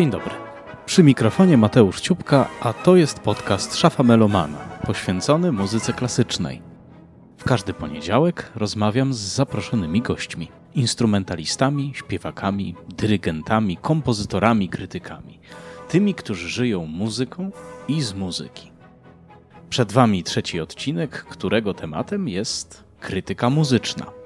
[0.00, 0.34] Dzień dobry.
[0.86, 6.62] Przy mikrofonie Mateusz Ciupka, a to jest podcast Szafa Melomana, poświęcony muzyce klasycznej.
[7.38, 15.38] W każdy poniedziałek rozmawiam z zaproszonymi gośćmi, instrumentalistami, śpiewakami, dyrygentami, kompozytorami, krytykami,
[15.88, 17.50] tymi, którzy żyją muzyką
[17.88, 18.72] i z muzyki.
[19.70, 24.19] Przed Wami trzeci odcinek, którego tematem jest krytyka muzyczna.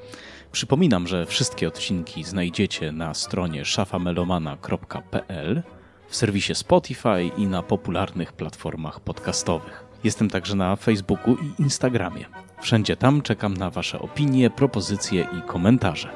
[0.54, 5.62] Przypominam, że wszystkie odcinki znajdziecie na stronie szafamelomana.pl,
[6.08, 9.84] w serwisie Spotify i na popularnych platformach podcastowych.
[10.04, 12.24] Jestem także na Facebooku i Instagramie.
[12.60, 16.08] Wszędzie tam czekam na Wasze opinie, propozycje i komentarze.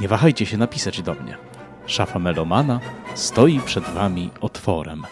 [0.00, 1.36] Nie wahajcie się napisać do mnie.
[1.86, 2.80] Szafa Melomana
[3.14, 5.02] stoi przed Wami otworem.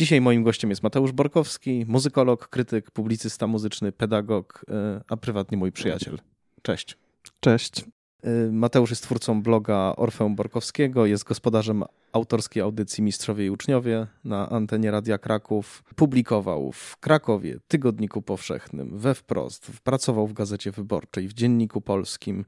[0.00, 5.72] Dzisiaj moim gościem jest Mateusz Borkowski, muzykolog, krytyk, publicysta muzyczny, pedagog, e, a prywatnie mój
[5.72, 6.18] przyjaciel.
[6.62, 6.96] Cześć.
[7.40, 7.84] Cześć.
[8.22, 14.50] E, Mateusz jest twórcą bloga Orfeum Borkowskiego, jest gospodarzem autorskiej audycji Mistrzowie i Uczniowie na
[14.50, 15.84] antenie Radia Kraków.
[15.96, 22.44] Publikował w Krakowie, Tygodniku Powszechnym, we Wprost, pracował w Gazecie Wyborczej, w Dzienniku Polskim.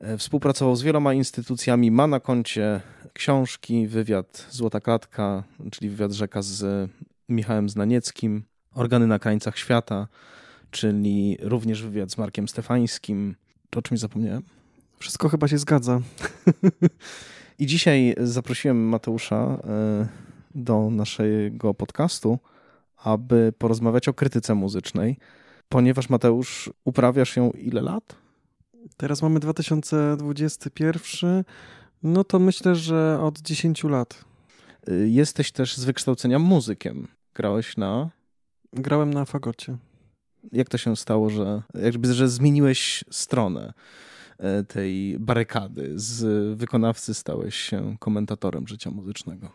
[0.00, 2.80] E, współpracował z wieloma instytucjami, ma na koncie
[3.18, 6.90] książki, wywiad Złota Klatka, czyli wywiad rzeka z
[7.28, 8.42] Michałem Znanieckim,
[8.74, 10.08] Organy na krańcach świata,
[10.70, 13.34] czyli również wywiad z Markiem Stefańskim.
[13.70, 14.42] Czy o czymś zapomniałem?
[14.98, 16.00] Wszystko chyba się zgadza.
[17.58, 19.58] I dzisiaj zaprosiłem Mateusza e,
[20.54, 22.38] do naszego podcastu,
[22.96, 25.16] aby porozmawiać o krytyce muzycznej,
[25.68, 28.16] ponieważ Mateusz, uprawiasz ją ile lat?
[28.96, 31.44] Teraz mamy 2021,
[32.02, 34.24] no to myślę, że od 10 lat.
[34.88, 37.08] Y, jesteś też z wykształcenia muzykiem.
[37.34, 38.10] Grałeś na.
[38.72, 39.76] Grałem na fagocie.
[40.52, 43.72] Jak to się stało, że, jakby, że zmieniłeś stronę
[44.60, 45.92] y, tej barykady?
[45.96, 46.24] Z
[46.58, 49.50] wykonawcy stałeś się komentatorem życia muzycznego.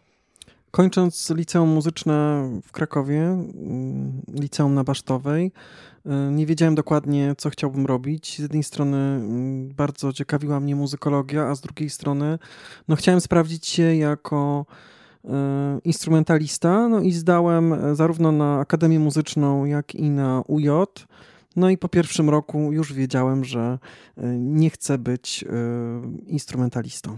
[0.71, 5.51] Kończąc liceum muzyczne w Krakowie, mm, liceum na Basztowej,
[6.31, 8.35] nie wiedziałem dokładnie, co chciałbym robić.
[8.35, 12.39] Z jednej strony mm, bardzo ciekawiła mnie muzykologia, a z drugiej strony
[12.87, 14.65] no, chciałem sprawdzić się jako
[15.25, 15.29] y,
[15.83, 16.87] instrumentalista.
[16.87, 20.67] No i zdałem zarówno na Akademię Muzyczną, jak i na UJ.
[21.55, 23.79] No i po pierwszym roku już wiedziałem, że
[24.17, 25.45] y, nie chcę być
[26.25, 27.17] instrumentalistą.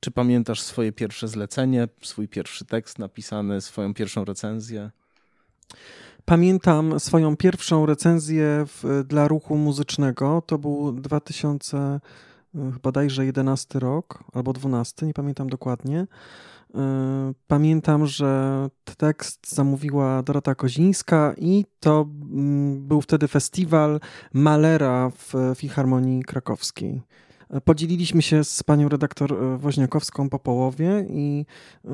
[0.00, 4.90] Czy pamiętasz swoje pierwsze zlecenie, swój pierwszy tekst napisany, swoją pierwszą recenzję?
[6.24, 10.42] Pamiętam swoją pierwszą recenzję w, dla ruchu muzycznego.
[10.46, 12.00] To był 2000
[12.82, 16.06] bodajże 11 rok albo 12, nie pamiętam dokładnie.
[16.74, 24.00] E, pamiętam, że tekst zamówiła Dorota Kozińska i to mm, był wtedy festiwal
[24.32, 27.02] Malera w Filharmonii Krakowskiej.
[27.64, 31.46] Podzieliliśmy się z panią redaktor e, Woźniakowską po połowie i
[31.84, 31.90] e,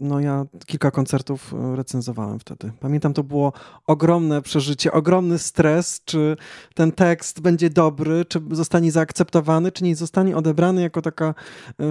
[0.00, 2.72] no ja kilka koncertów e, recenzowałem wtedy.
[2.80, 3.52] Pamiętam, to było
[3.86, 6.36] ogromne przeżycie, ogromny stres, czy
[6.74, 11.34] ten tekst będzie dobry, czy zostanie zaakceptowany, czy nie zostanie odebrany jako taka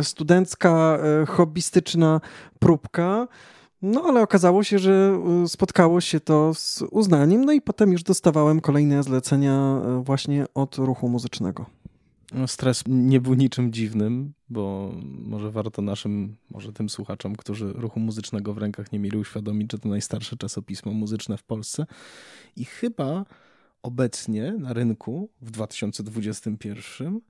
[0.02, 2.22] studencka, hobbystyczna
[2.60, 3.28] próbka.
[3.82, 8.62] No ale okazało się, że spotkało się to z uznaniem, no i potem już dostawałem
[8.62, 11.66] kolejne zlecenia właśnie od ruchu muzycznego.
[12.32, 18.00] No, stres nie był niczym dziwnym, bo może warto naszym, może tym słuchaczom, którzy ruchu
[18.00, 21.86] muzycznego w rękach nie mieli uświadomić, że to najstarsze czasopismo muzyczne w Polsce
[22.56, 23.26] i chyba
[23.84, 27.22] obecnie na rynku w 2021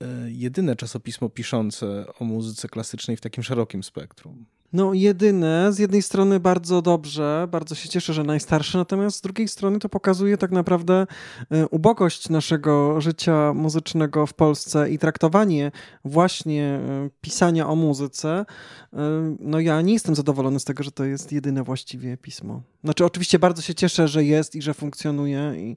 [0.00, 4.46] e, jedyne czasopismo piszące o muzyce klasycznej w takim szerokim spektrum.
[4.72, 9.48] No, jedyne, z jednej strony bardzo dobrze, bardzo się cieszę, że najstarsze, natomiast z drugiej
[9.48, 11.06] strony to pokazuje tak naprawdę
[11.50, 15.72] e, ubogość naszego życia muzycznego w Polsce i traktowanie
[16.04, 18.46] właśnie e, pisania o muzyce.
[18.92, 18.96] E,
[19.40, 22.62] no, ja nie jestem zadowolony z tego, że to jest jedyne właściwie pismo.
[22.84, 25.76] Znaczy, oczywiście bardzo się cieszę, że jest i że funkcjonuje, i,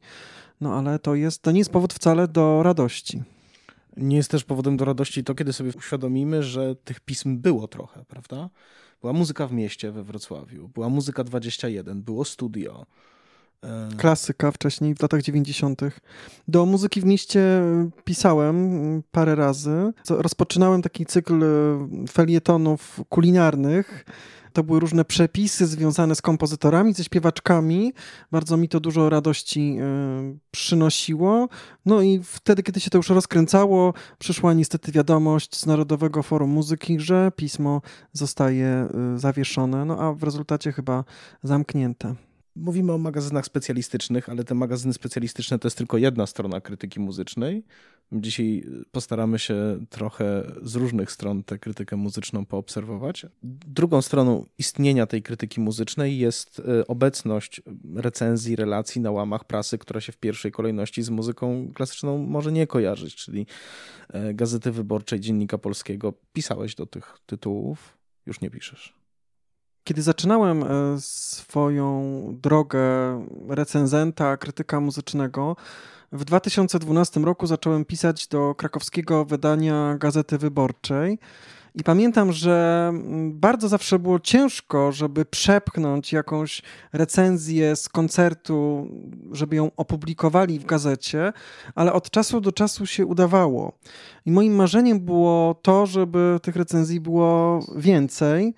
[0.62, 3.24] no ale to, jest, to nie jest powód wcale do radości.
[3.98, 8.06] Nie jest też powodem do radości to, kiedy sobie uświadomimy, że tych pism było trochę,
[8.08, 8.50] prawda?
[9.02, 12.86] Była muzyka w mieście we Wrocławiu, była muzyka 21, było studio.
[13.64, 15.82] E, Klasyka wcześniej, w latach 90.
[16.48, 17.62] Do muzyki w mieście
[18.04, 19.94] pisałem parę razy.
[20.10, 21.48] Rozpoczynałem taki cykl e,
[22.10, 24.06] felietonów kulinarnych
[24.54, 27.94] To były różne przepisy związane z kompozytorami, ze śpiewaczkami.
[28.32, 31.50] Bardzo mi to dużo radości y, przynosiło.
[31.86, 37.00] No i wtedy, kiedy się to już rozkręcało, przyszła niestety wiadomość z Narodowego Forum Muzyki,
[37.00, 37.82] że pismo
[38.14, 41.04] zostaje y, zawieszone, no a w rezultacie chyba
[41.44, 42.29] zamknięte.
[42.60, 47.64] Mówimy o magazynach specjalistycznych, ale te magazyny specjalistyczne to jest tylko jedna strona krytyki muzycznej.
[48.12, 53.26] Dzisiaj postaramy się trochę z różnych stron tę krytykę muzyczną poobserwować.
[53.44, 57.62] Drugą stroną istnienia tej krytyki muzycznej jest e, obecność
[57.96, 62.68] recenzji, relacji na łamach prasy, która się w pierwszej kolejności z muzyką klasyczną może nie
[62.68, 63.46] kojarzyć, czyli
[64.10, 66.14] e, Gazety Wyborczej, Dziennika Polskiego.
[66.34, 68.99] Pisałeś do tych tytułów, już nie piszesz.
[69.84, 70.68] Kiedy zaczynałem e,
[71.00, 72.80] swoją drogę
[73.48, 75.56] recenzenta, krytyka muzycznego,
[76.12, 81.20] w 2012 roku zacząłem pisać do krakowskiego wydania Gazety Wyborczej.
[81.76, 86.62] I pamiętam, że mm, bardzo zawsze było ciężko, żeby przepchnąć jakąś
[86.94, 88.88] recenzję z koncertu,
[89.32, 91.34] żeby ją opublikowali w gazecie,
[91.76, 93.74] ale od czasu do czasu się udawało.
[94.26, 98.54] I moim marzeniem było to, żeby tych recenzji było więcej.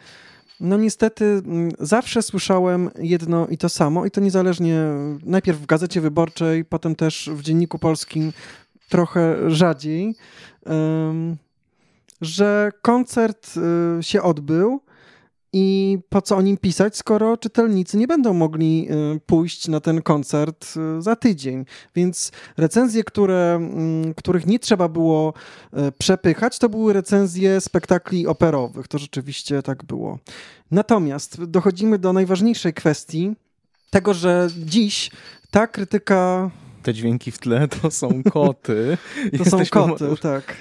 [0.62, 4.84] No niestety mm, zawsze słyszałem jedno i to samo i to niezależnie
[5.26, 8.34] najpierw w Gazecie Wyborczej, potem też w Dzienniku Polskim
[8.90, 10.16] trochę rzadziej,
[12.22, 13.54] że koncert
[14.00, 14.82] y, się odbył,
[15.54, 20.02] i po co o nim pisać, skoro czytelnicy nie będą mogli y, pójść na ten
[20.02, 21.66] koncert y, za tydzień.
[21.96, 25.34] Więc recenzje, które, mm, których nie trzeba było
[25.74, 28.88] y, przepychać, to były recenzje spektakli operowych.
[28.88, 30.20] To rzeczywiście tak było.
[30.72, 33.36] Natomiast dochodzimy do najważniejszej kwestii
[33.90, 35.12] tego, że dziś
[35.52, 36.52] ta krytyka.
[36.84, 38.98] Te dźwięki w tle to są koty.
[39.38, 40.58] to są koty, tak.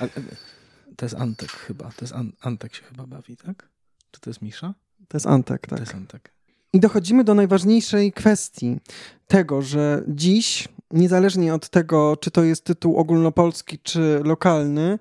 [0.96, 1.84] To jest Antek chyba.
[1.84, 3.68] To jest An Antek się chyba bawi, tak?
[4.10, 4.74] Czy to jest Misza?
[5.08, 5.78] To jest Antek, tak.
[5.78, 6.32] To jest Antek.
[6.72, 8.78] I dochodzimy do najważniejszej kwestii
[9.26, 14.98] tego, że dziś, niezależnie od tego, czy to jest tytuł ogólnopolski, czy lokalny,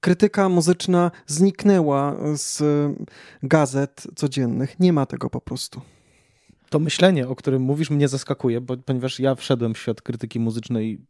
[0.00, 2.62] krytyka muzyczna zniknęła z
[3.42, 4.80] gazet codziennych.
[4.80, 5.80] Nie ma tego po prostu.
[6.70, 11.06] To myślenie, o którym mówisz, mnie zaskakuje, bo, ponieważ ja wszedłem w świat krytyki muzycznej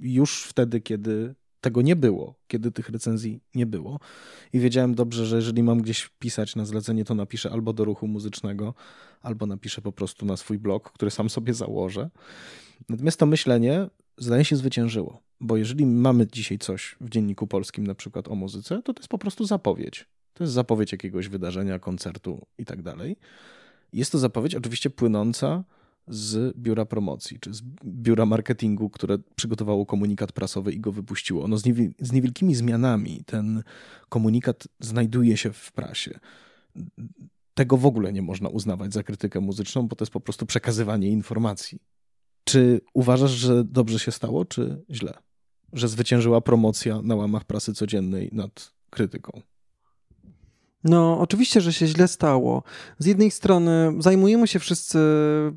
[0.00, 1.34] już wtedy, kiedy
[1.64, 4.00] tego nie było, kiedy tych recenzji nie było.
[4.52, 8.08] I wiedziałem dobrze, że jeżeli mam gdzieś pisać na zlecenie, to napiszę albo do ruchu
[8.08, 8.74] muzycznego,
[9.22, 12.10] albo napiszę po prostu na swój blog, który sam sobie założę.
[12.88, 13.88] Natomiast to myślenie
[14.18, 18.82] zdaje się zwyciężyło, bo jeżeli mamy dzisiaj coś w Dzienniku Polskim na przykład o muzyce,
[18.82, 20.06] to to jest po prostu zapowiedź.
[20.34, 23.16] To jest zapowiedź jakiegoś wydarzenia, koncertu i tak dalej.
[23.92, 25.64] Jest to zapowiedź oczywiście płynąca
[26.08, 31.48] z biura promocji, czy z biura marketingu, które przygotowało komunikat prasowy i go wypuściło.
[31.48, 31.62] No z,
[31.98, 33.62] z niewielkimi zmianami ten
[34.08, 36.18] komunikat znajduje się w prasie.
[37.54, 41.08] Tego w ogóle nie można uznawać za krytykę muzyczną, bo to jest po prostu przekazywanie
[41.08, 41.78] informacji.
[42.44, 45.14] Czy uważasz, że dobrze się stało, czy źle?
[45.72, 49.42] Że zwyciężyła promocja na łamach prasy codziennej nad krytyką?
[50.84, 52.62] No, oczywiście, że się źle stało.
[52.98, 54.98] Z jednej strony zajmujemy się wszyscy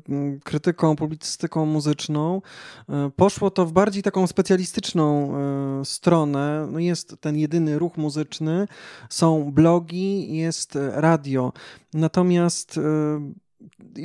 [0.08, 2.42] mm, krytyką, publicystyką muzyczną.
[2.88, 6.68] E, poszło to w bardziej taką specjalistyczną e, stronę.
[6.72, 8.68] No jest ten jedyny ruch muzyczny,
[9.10, 11.52] są blogi, jest radio.
[11.94, 12.80] Natomiast e,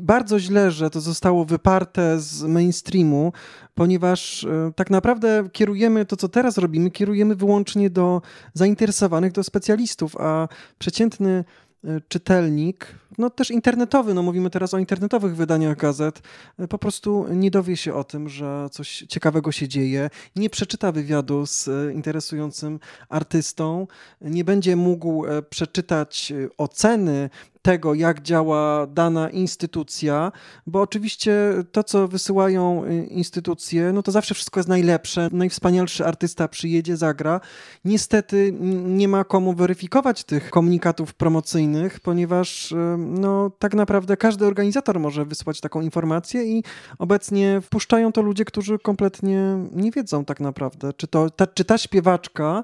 [0.04, 3.34] bardzo źle, że to zostało wyparte z mainstreamu,
[3.74, 8.22] ponieważ e, tak naprawdę kierujemy to, co teraz robimy, kierujemy wyłącznie do
[8.54, 10.48] zainteresowanych, do specjalistów, a
[10.80, 11.44] przeciętny
[11.84, 16.22] e, czytelnik, no też internetowy, no mówimy teraz o internetowych wydaniach gazet,
[16.60, 20.92] e, po prostu nie dowie się o tym, że coś ciekawego się dzieje, nie przeczyta
[20.92, 22.80] wywiadu z interesującym
[23.10, 23.88] artystą,
[24.22, 27.30] nie będzie mógł przeczytać oceny
[27.64, 30.32] tego, jak działa dana instytucja,
[30.68, 31.34] bo oczywiście
[31.72, 35.30] to, co wysyłają y, instytucje, no to zawsze wszystko jest najlepsze.
[35.32, 37.42] Najwspanialszy artysta przyjedzie, zagra.
[37.86, 38.54] Niestety
[38.86, 45.26] nie ma komu weryfikować tych komunikatów promocyjnych, ponieważ y, no, tak naprawdę każdy organizator może
[45.26, 46.64] wysłać taką informację i
[47.00, 51.78] obecnie wpuszczają to ludzie, którzy kompletnie nie wiedzą tak naprawdę, czy, to, ta, czy ta
[51.78, 52.64] śpiewaczka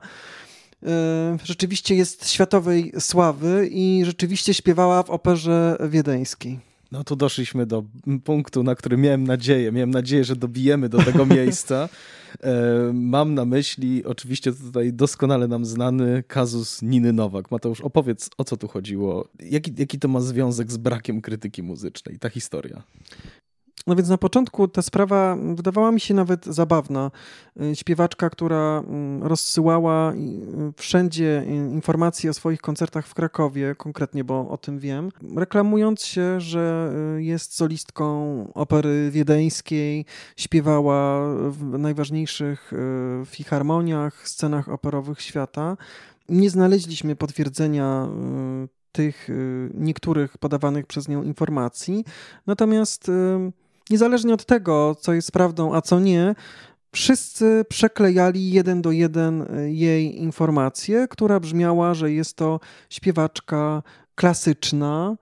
[1.43, 6.59] rzeczywiście jest światowej sławy i rzeczywiście śpiewała w operze wiedeńskiej.
[6.91, 7.83] No tu doszliśmy do
[8.23, 9.71] punktu, na który miałem nadzieję.
[9.71, 11.89] Miałem nadzieję, że dobijemy do tego miejsca.
[12.43, 17.51] E, mam na myśli oczywiście tutaj doskonale nam znany kazus Niny Nowak.
[17.51, 19.27] Mateusz, opowiedz o co tu chodziło.
[19.39, 22.83] Jaki, jaki to ma związek z brakiem krytyki muzycznej, ta historia?
[23.87, 27.11] No więc na początku ta sprawa wydawała mi się nawet zabawna.
[27.61, 30.17] Y, śpiewaczka, która mm, rozsyłała y,
[30.77, 36.93] wszędzie informacje o swoich koncertach w Krakowie, konkretnie, bo o tym wiem, reklamując się, że
[37.17, 40.05] y, jest solistką opery wiedeńskiej,
[40.37, 41.19] śpiewała
[41.49, 42.71] w najważniejszych
[43.25, 45.77] filharmoniach, scenach operowych świata.
[46.29, 48.07] Nie znaleźliśmy potwierdzenia
[48.91, 49.29] tych
[49.73, 52.05] niektórych podawanych przez nią informacji.
[52.47, 53.11] Natomiast
[53.89, 56.35] niezależnie od tego, co jest prawdą, a co nie,
[56.91, 63.83] wszyscy przeklejali jeden do jeden e, jej informację, która brzmiała, że jest to śpiewaczka
[64.15, 65.15] klasyczna.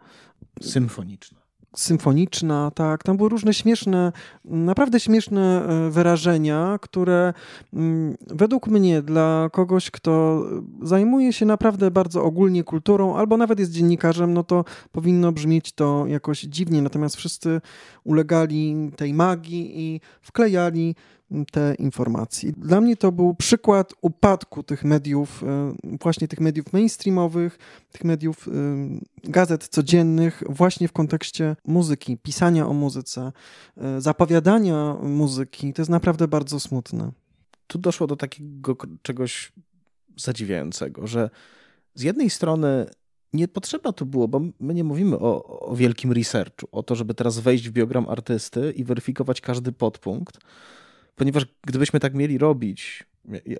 [0.62, 1.37] Symfoniczna
[1.76, 3.04] symfoniczna, tak.
[3.04, 4.12] Tam były różne śmieszne,
[4.46, 7.34] naprawdę śmieszne e, wyrażenia, które
[7.74, 10.44] mm, według mnie dla kogoś, kto
[10.82, 16.08] zajmuje się naprawdę bardzo ogólnie kulturą, albo nawet jest dziennikarzem, no to powinno brzmieć to
[16.08, 16.82] jakoś dziwnie.
[16.82, 17.62] Natomiast wszyscy
[18.04, 20.96] ulegali tej magii i wklejali
[21.52, 22.52] te informacje.
[22.52, 27.58] Dla mnie to był przykład upadku tych mediów, e, właśnie tych mediów mainstreamowych,
[27.92, 28.52] tych mediów e,
[29.24, 33.32] gazet codziennych, właśnie w kontekście muzyki, pisania o muzyce,
[33.78, 35.74] e, zapowiadania muzyki.
[35.74, 37.12] To jest naprawdę bardzo smutne.
[37.68, 39.52] Tu doszło do takiego czegoś
[40.16, 41.30] zadziwiającego, że
[41.96, 42.86] z jednej strony
[43.34, 47.14] nie potrzeba tu było, bo my nie mówimy o, o wielkim researchu, o to, żeby
[47.14, 50.40] teraz wejść w biogram artysty i weryfikować każdy podpunkt,
[51.18, 53.04] ponieważ gdybyśmy tak mieli robić,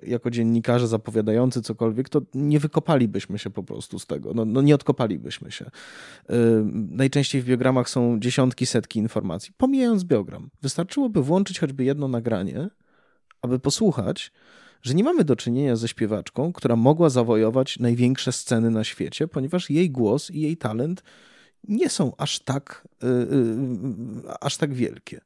[0.02, 4.34] jako dziennikarze zapowiadający cokolwiek, to nie wykopalibyśmy się po prostu z tego.
[4.34, 5.70] No, no nie odkopalibyśmy się.
[6.90, 9.52] Najczęściej w biogramach są dziesiątki, setki informacji.
[9.56, 12.68] Pomijając biogram, wystarczyłoby włączyć choćby jedno nagranie,
[13.42, 14.32] aby posłuchać,
[14.82, 19.70] że nie mamy do czynienia ze śpiewaczką, która mogła zawojować największe sceny na świecie, ponieważ
[19.70, 21.02] jej głos i jej talent
[21.68, 25.20] nie są aż tak, yy, yy, aż tak wielkie.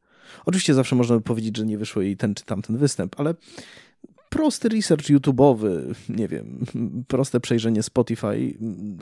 [0.47, 3.35] Oczywiście zawsze można by powiedzieć, że nie wyszło jej ten czy tamten występ, ale
[4.33, 6.65] prosty research YouTube'owy, nie wiem,
[7.09, 8.55] proste przejrzenie Spotify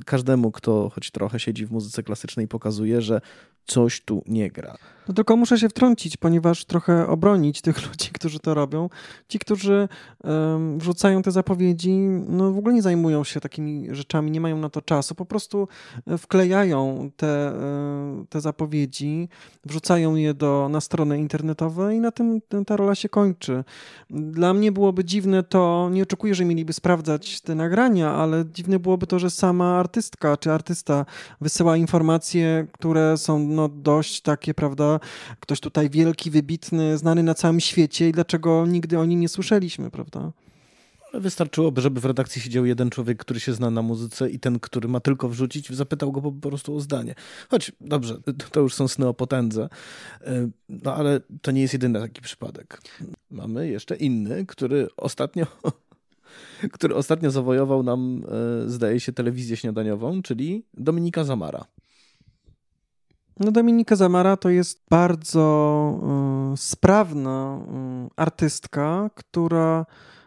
[0.07, 3.21] każdemu, kto choć trochę siedzi w muzyce klasycznej, pokazuje, że
[3.67, 4.77] coś tu nie gra.
[5.09, 8.89] No tylko muszę się wtrącić, ponieważ trochę obronić tych ludzi, którzy to robią.
[9.29, 9.89] Ci, którzy
[10.25, 11.93] um, wrzucają te zapowiedzi,
[12.29, 15.69] no w ogóle nie zajmują się takimi rzeczami, nie mają na to czasu, po prostu
[16.07, 19.29] e, wklejają te, e, te zapowiedzi,
[19.65, 23.65] wrzucają je do, na strony internetowe i na tym ta rola się kończy.
[24.11, 29.07] Dla mnie byłoby dziwne to, nie oczekuję, że mieliby sprawdzać te nagrania, ale dziwne byłoby
[29.07, 31.07] to, że sama artystka czy artysta
[31.41, 35.00] wysyła informacje, które są no, dość takie, prawda,
[35.41, 39.91] ktoś tutaj wielki, wybitny, znany na całym świecie i dlaczego nigdy o nim nie słyszeliśmy,
[39.91, 40.33] prawda?
[41.12, 44.61] Ale wystarczyłoby, żeby w redakcji siedział jeden człowiek, który się zna na muzyce i ten,
[44.61, 47.14] który ma tylko wrzucić, zapytał go po prostu o zdanie.
[47.49, 48.19] Choć, dobrze,
[48.52, 49.69] to już są sny o potędze,
[50.21, 52.81] e, no ale to nie jest jedyny taki przypadek.
[53.31, 55.47] Mamy jeszcze inny, który ostatnio
[56.73, 58.23] który ostatnio zawojował nam,
[58.64, 61.64] e, zdaje się, telewizję śniadaniową, czyli Dominika Zamara.
[63.40, 66.00] No Dominika Zamara to jest bardzo
[66.55, 67.59] y, sprawna
[68.07, 70.20] y, artystka, która y,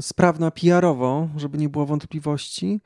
[0.00, 2.80] sprawna PR-owo, żeby nie było wątpliwości,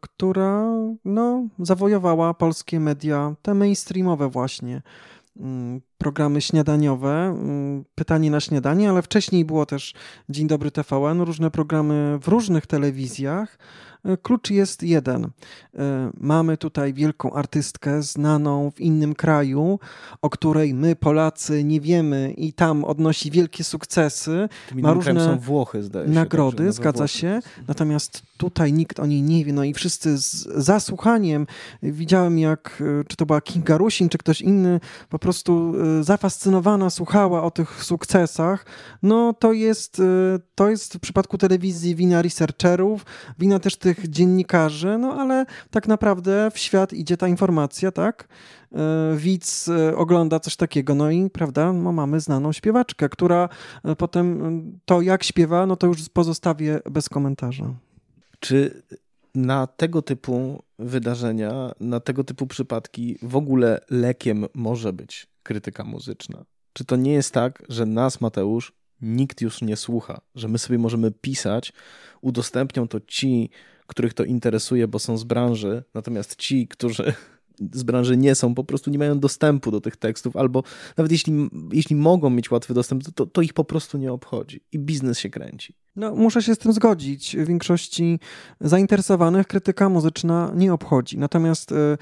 [0.00, 0.64] która
[1.04, 4.82] no, zawojowała polskie media, te mainstreamowe właśnie,
[6.02, 7.36] programy śniadaniowe,
[7.94, 9.94] pytanie na śniadanie, ale wcześniej było też
[10.28, 13.58] Dzień Dobry TVN, różne programy w różnych telewizjach,
[14.22, 15.24] Klucz jest jeden.
[15.24, 19.78] E, mamy tutaj wielką artystkę znaną w innym kraju,
[20.22, 24.48] o której my, Polacy, nie wiemy i tam odnosi wielkie sukcesy.
[24.74, 27.40] ma różne są Włochy, zdaje się, nagrody, tak, zgadza się.
[27.68, 29.52] Natomiast tutaj nikt o niej nie wie.
[29.52, 31.46] No i wszyscy z zasłuchaniem
[31.82, 36.90] widziałem, jak e, czy to była Kinga Rusin, czy ktoś inny, po prostu e, zafascynowana
[36.90, 38.66] słuchała o tych sukcesach.
[39.02, 40.02] No to jest,
[40.54, 43.06] to jest w przypadku telewizji wina researcherów,
[43.38, 48.28] wina też tych dziennikarzy, no ale tak naprawdę w świat idzie ta informacja, tak?
[48.74, 53.48] E, widz e, ogląda coś takiego, no i prawda, no mamy znaną śpiewaczkę, która
[53.98, 57.74] potem to jak śpiewa, no to już pozostawię bez komentarza.
[58.40, 58.82] Czy
[59.34, 66.44] na tego typu wydarzenia, na tego typu przypadki w ogóle lekiem może być krytyka muzyczna?
[66.72, 70.78] Czy to nie jest tak, że nas, Mateusz, nikt już nie słucha, że my sobie
[70.78, 71.72] możemy pisać,
[72.20, 73.50] udostępnią to ci
[73.92, 77.14] których to interesuje, bo są z branży, natomiast ci, którzy
[77.72, 80.62] z branży nie są, po prostu nie mają dostępu do tych tekstów, albo
[80.96, 84.78] nawet jeśli, jeśli mogą mieć łatwy dostęp, to, to ich po prostu nie obchodzi i
[84.78, 85.74] biznes się kręci.
[85.96, 87.36] No, muszę się z tym zgodzić.
[87.36, 88.20] W większości
[88.60, 91.18] zainteresowanych krytyka muzyczna nie obchodzi.
[91.18, 91.98] Natomiast e,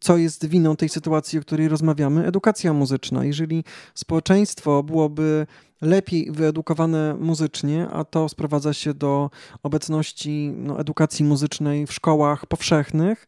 [0.00, 2.26] co jest winą tej sytuacji, o której rozmawiamy?
[2.26, 3.24] Edukacja muzyczna.
[3.24, 5.46] Jeżeli społeczeństwo byłoby
[5.80, 9.30] lepiej wyedukowane muzycznie, a to sprowadza się do
[9.62, 13.26] obecności no, edukacji muzycznej w szkołach powszechnych,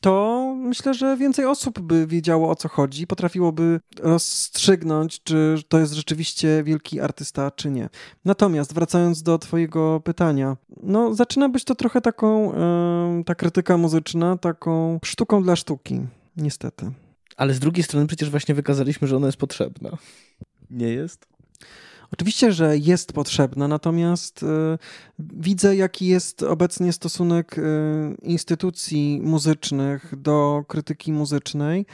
[0.00, 5.92] to myślę, że więcej osób by wiedziało o co chodzi, potrafiłoby rozstrzygnąć, czy to jest
[5.92, 7.88] rzeczywiście wielki artysta, czy nie.
[8.24, 12.52] Natomiast wracając do Twojego pytania, no zaczyna być to trochę taką,
[13.26, 16.00] ta krytyka muzyczna, taką sztuką dla sztuki,
[16.36, 16.90] niestety.
[17.36, 19.90] Ale z drugiej strony przecież właśnie wykazaliśmy, że ona jest potrzebna.
[20.70, 21.26] Nie jest?
[22.12, 24.46] Oczywiście, że jest potrzebna, natomiast y,
[25.18, 27.62] widzę, jaki jest obecnie stosunek y,
[28.22, 31.86] instytucji muzycznych do krytyki muzycznej.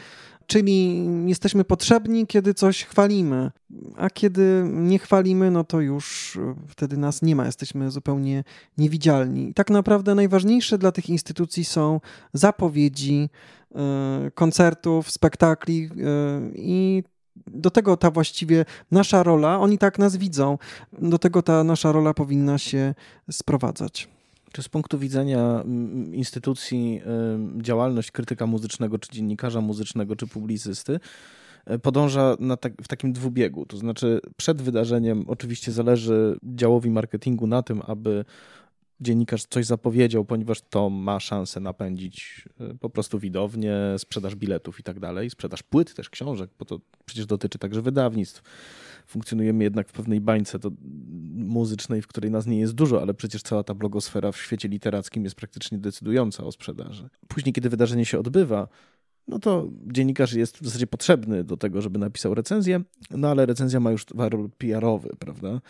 [0.46, 3.50] Czyli jesteśmy potrzebni, kiedy coś chwalimy,
[3.96, 8.44] a kiedy nie chwalimy, no to już wtedy nas nie ma, jesteśmy zupełnie
[8.78, 9.54] niewidzialni.
[9.54, 12.00] Tak naprawdę najważniejsze dla tych instytucji są
[12.32, 13.28] zapowiedzi
[14.34, 15.90] koncertów, spektakli
[16.54, 17.02] i
[17.46, 20.58] do tego ta właściwie nasza rola, oni tak nas widzą,
[20.92, 22.94] do tego ta nasza rola powinna się
[23.30, 24.08] sprowadzać.
[24.52, 25.64] Czy z punktu widzenia
[26.12, 27.02] instytucji
[27.56, 31.00] działalność krytyka muzycznego, czy dziennikarza muzycznego, czy publicysty
[31.66, 33.66] e, podąża tak, w takim dwubiegu?
[33.66, 38.24] To znaczy, przed wydarzeniem oczywiście zależy działowi marketingu na tym, aby
[39.00, 44.82] dziennikarz coś zapowiedział, ponieważ to ma szansę napędzić y, po prostu widownię, sprzedaż biletów i
[44.82, 48.42] tak dalej, sprzedaż płyt też, książek, bo to przecież dotyczy także wydawnictw.
[49.06, 50.70] Funkcjonujemy jednak w pewnej bańce to
[51.34, 55.24] muzycznej, w której nas nie jest dużo, ale przecież cała ta blogosfera w świecie literackim
[55.24, 57.08] jest praktycznie decydująca o sprzedaży.
[57.28, 58.68] Później, kiedy wydarzenie się odbywa,
[59.28, 62.80] no to dziennikarz jest w zasadzie potrzebny do tego, żeby napisał recenzję,
[63.10, 65.60] no ale recenzja ma już walor PR-owy, prawda?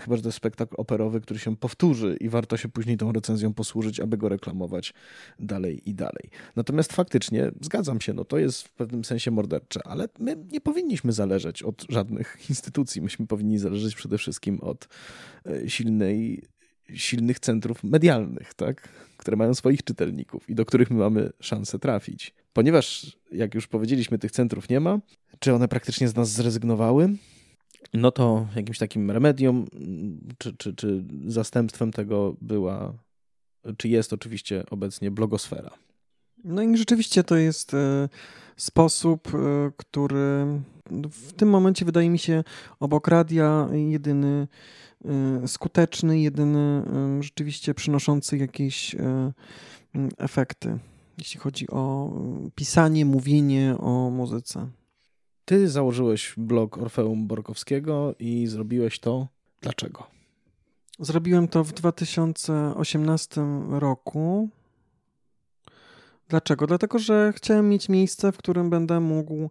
[0.00, 3.54] Chyba, że to jest spektakl operowy, który się powtórzy i warto się później tą recenzją
[3.54, 4.94] posłużyć, aby go reklamować
[5.38, 6.30] dalej i dalej.
[6.56, 11.12] Natomiast faktycznie, zgadzam się, no to jest w pewnym sensie mordercze, ale my nie powinniśmy
[11.12, 13.02] zależeć od żadnych instytucji.
[13.02, 14.88] Myśmy powinni zależeć przede wszystkim od
[15.46, 16.42] e, silnej
[16.94, 18.88] silnych centrów medialnych, tak?
[19.16, 22.34] które mają swoich czytelników i do których my mamy szansę trafić.
[22.58, 24.98] Ponieważ, jak już powiedzieliśmy, tych centrów nie ma,
[25.38, 27.08] czy one praktycznie z nas zrezygnowały,
[27.94, 29.66] no to jakimś takim remedium,
[30.38, 32.94] czy, czy, czy zastępstwem tego była,
[33.76, 35.70] czy jest oczywiście obecnie blogosfera.
[36.44, 38.08] No i rzeczywiście to jest e,
[38.56, 40.46] sposób, e, który
[41.10, 42.44] w tym momencie wydaje mi się
[42.80, 44.48] obok radia jedyny
[45.04, 46.82] e, skuteczny, jedyny
[47.20, 48.96] rzeczywiście przynoszący jakieś
[50.18, 50.78] efekty
[51.18, 52.12] jeśli chodzi o
[52.46, 54.68] y, pisanie, mówienie o muzyce.
[55.44, 59.28] Ty założyłeś blog Orfeum Borkowskiego i zrobiłeś to
[59.60, 60.06] dlaczego?
[60.98, 64.48] Zrobiłem to w 2018 roku.
[66.28, 66.66] Dlaczego?
[66.66, 69.50] Dlatego, że chciałem mieć miejsce, w którym będę mógł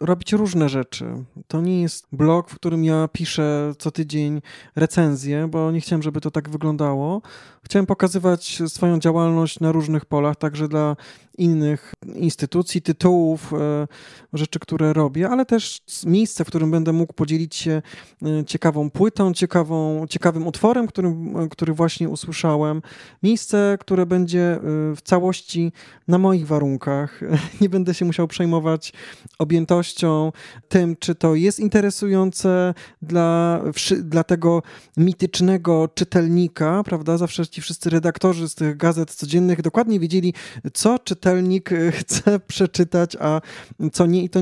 [0.00, 1.24] robić różne rzeczy.
[1.48, 4.40] To nie jest blog, w którym ja piszę co tydzień
[4.76, 7.22] recenzje, bo nie chciałem, żeby to tak wyglądało.
[7.64, 10.96] Chciałem pokazywać swoją działalność na różnych polach, także dla
[11.38, 13.86] innych instytucji, tytułów, e,
[14.32, 17.82] rzeczy, które robię, ale też miejsce, w którym będę mógł podzielić się
[18.22, 22.82] e, ciekawą płytą, ciekawą, ciekawym utworem, którym, e, który właśnie usłyszałem.
[23.22, 24.58] Miejsce, które będzie
[24.96, 25.72] w całości
[26.08, 27.20] na moich warunkach.
[27.60, 28.92] Nie będę się musiał przejmować
[29.38, 29.83] objętością,
[30.68, 33.60] tym, czy to jest interesujące dla,
[34.02, 34.62] dla tego
[34.96, 37.18] mitycznego czytelnika, prawda?
[37.18, 40.34] Zawsze ci wszyscy redaktorzy z tych gazet codziennych dokładnie wiedzieli,
[40.74, 43.40] co czytelnik e, chce przeczytać, a
[43.92, 44.24] co nie.
[44.24, 44.40] I to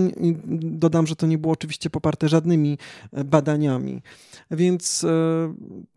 [0.57, 2.79] dodam, że to nie było oczywiście poparte żadnymi
[3.13, 4.03] e, badaniami.
[4.51, 5.09] Więc e,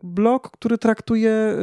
[0.02, 1.56] blog, który traktuje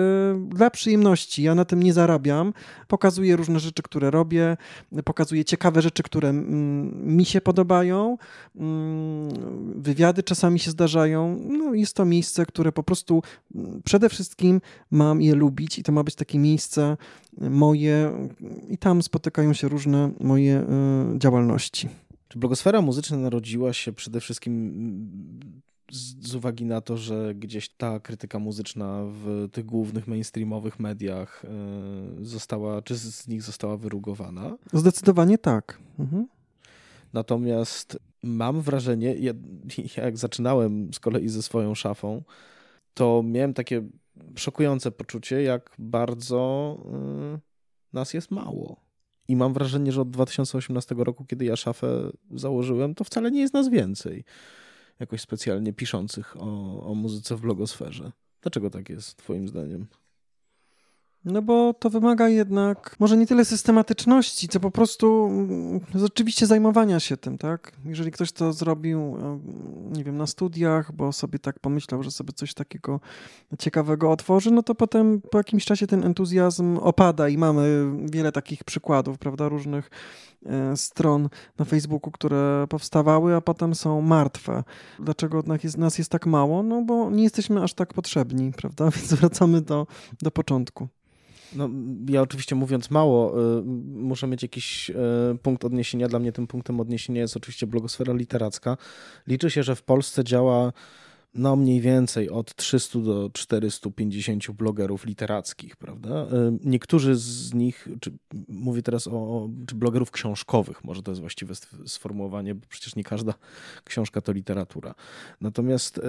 [0.48, 2.54] dla przyjemności, ja na tym nie zarabiam,
[2.88, 4.58] pokazuje różne rzeczy, które robię,
[5.04, 7.73] pokazuje ciekawe rzeczy, które mi się podobają,
[9.76, 11.40] wywiady czasami się zdarzają.
[11.50, 13.22] No, jest to miejsce, które po prostu
[13.84, 16.98] przede wszystkim mam je lubić i to ma być takie miejsce
[17.42, 18.12] moje
[18.70, 20.66] i tam spotykają się różne moje e,
[21.18, 21.90] działalności.
[22.28, 24.74] Czy blogosfera muzyczna narodziła się przede wszystkim
[25.92, 31.44] z, z, uwagi na to, że gdzieś ta krytyka muzyczna w tych głównych mainstreamowych mediach
[32.22, 34.58] została, czy z nich została wyrugowana?
[34.74, 35.80] Zdecydowanie tak.
[36.00, 36.28] Mhm.
[37.14, 39.34] Natomiast mam wrażenie, ja,
[40.04, 42.24] jak zaczynałem z kolei ze swoją szafą,
[42.94, 43.82] to miałem takie
[44.36, 46.78] szokujące poczucie, jak bardzo
[47.36, 47.40] y,
[47.94, 48.84] nas jest mało.
[49.28, 53.54] I mam wrażenie, że od 2018 roku, kiedy ja szafę założyłem, to wcale nie jest
[53.54, 54.24] nas więcej
[55.00, 58.12] jakoś specjalnie piszących o, o muzyce w blogosferze.
[58.42, 59.88] Dlaczego tak jest, Twoim zdaniem?
[61.26, 67.00] No bo to wymaga jednak może nie tyle systematyczności, co po prostu mm, rzeczywiście zajmowania
[67.00, 67.72] się tym, tak?
[67.86, 69.18] Jeżeli ktoś to zrobił,
[69.92, 73.00] nie wiem, na studiach, bo sobie tak pomyślał, że sobie coś takiego
[73.60, 78.64] ciekawego otworzy, no to potem po jakimś czasie ten entuzjazm opada i mamy wiele takich
[78.64, 79.90] przykładów, prawda, różnych
[80.46, 84.64] e, stron na Facebooku, które powstawały, a potem są martwe.
[85.00, 86.64] Dlaczego jest, nas jest tak mało?
[86.64, 88.90] No bo nie jesteśmy aż tak potrzebni, prawda?
[88.92, 89.88] Więc wracamy do,
[90.22, 90.88] do początku.
[91.56, 91.70] No,
[92.10, 94.94] ja oczywiście mówiąc mało, y, muszę mieć jakiś y,
[95.42, 96.08] punkt odniesienia.
[96.08, 98.78] Dla mnie tym punktem odniesienia jest oczywiście blogosfera literacka.
[99.28, 100.74] Liczy się, że w Polsce działa
[101.36, 106.24] no mniej więcej od 300 do 450 blogerów literackich, prawda?
[106.24, 106.28] Y,
[106.64, 108.12] niektórzy z nich, czy
[108.48, 111.54] mówię teraz o czy blogerów książkowych, może to jest właściwe
[111.86, 113.34] sformułowanie, bo przecież nie każda
[113.84, 114.96] książka to literatura.
[115.42, 116.02] Natomiast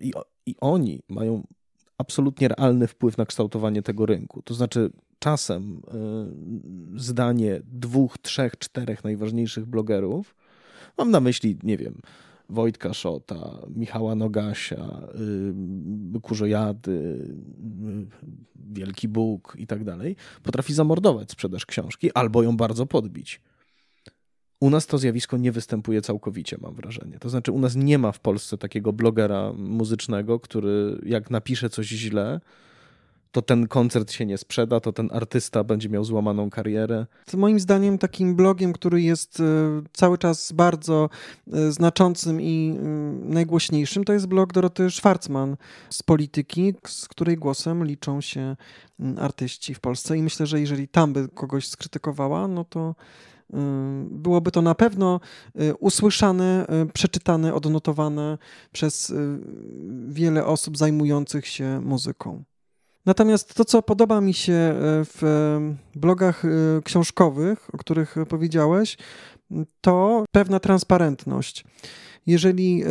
[0.00, 0.12] i,
[0.46, 1.42] i oni mają
[2.00, 4.42] absolutnie realny wpływ na kształtowanie tego rynku.
[4.42, 5.82] To znaczy, czasem
[6.96, 10.34] y, zdanie dwóch, trzech, czterech najważniejszych blogerów,
[10.98, 11.94] mam na myśli, nie wiem,
[12.48, 15.02] Wojtka Szota, Michała Nogasia,
[16.16, 18.06] y, Kurzojady, y,
[18.72, 23.40] Wielki Bóg i tak dalej, potrafi zamordować sprzedaż książki albo ją bardzo podbić.
[24.60, 27.18] U nas to zjawisko nie występuje całkowicie, mam wrażenie.
[27.18, 31.86] To znaczy, u nas nie ma w Polsce takiego blogera muzycznego, który jak napisze coś
[31.86, 32.40] źle,
[33.32, 37.06] to ten koncert się nie sprzeda, to ten artysta będzie miał złamaną karierę.
[37.34, 39.44] Moim zdaniem takim blogiem, który jest e,
[39.92, 41.10] cały czas bardzo
[41.52, 42.82] e, znaczącym i e,
[43.34, 45.56] najgłośniejszym, to jest blog Doroty Schwarzman
[45.90, 48.56] z Polityki, z której głosem liczą się
[49.18, 52.94] artyści w Polsce i myślę, że jeżeli tam by kogoś skrytykowała, no to
[54.10, 55.20] byłoby to na pewno
[55.60, 58.38] y, usłyszane, y, przeczytane, odnotowane
[58.72, 59.38] przez y,
[60.08, 62.44] wiele osób zajmujących się muzyką.
[63.06, 65.58] Natomiast to, co podoba mi się w
[65.94, 66.42] blogach
[66.84, 68.98] książkowych, o których powiedziałeś,
[69.80, 71.64] to pewna transparentność.
[72.26, 72.84] Jeżeli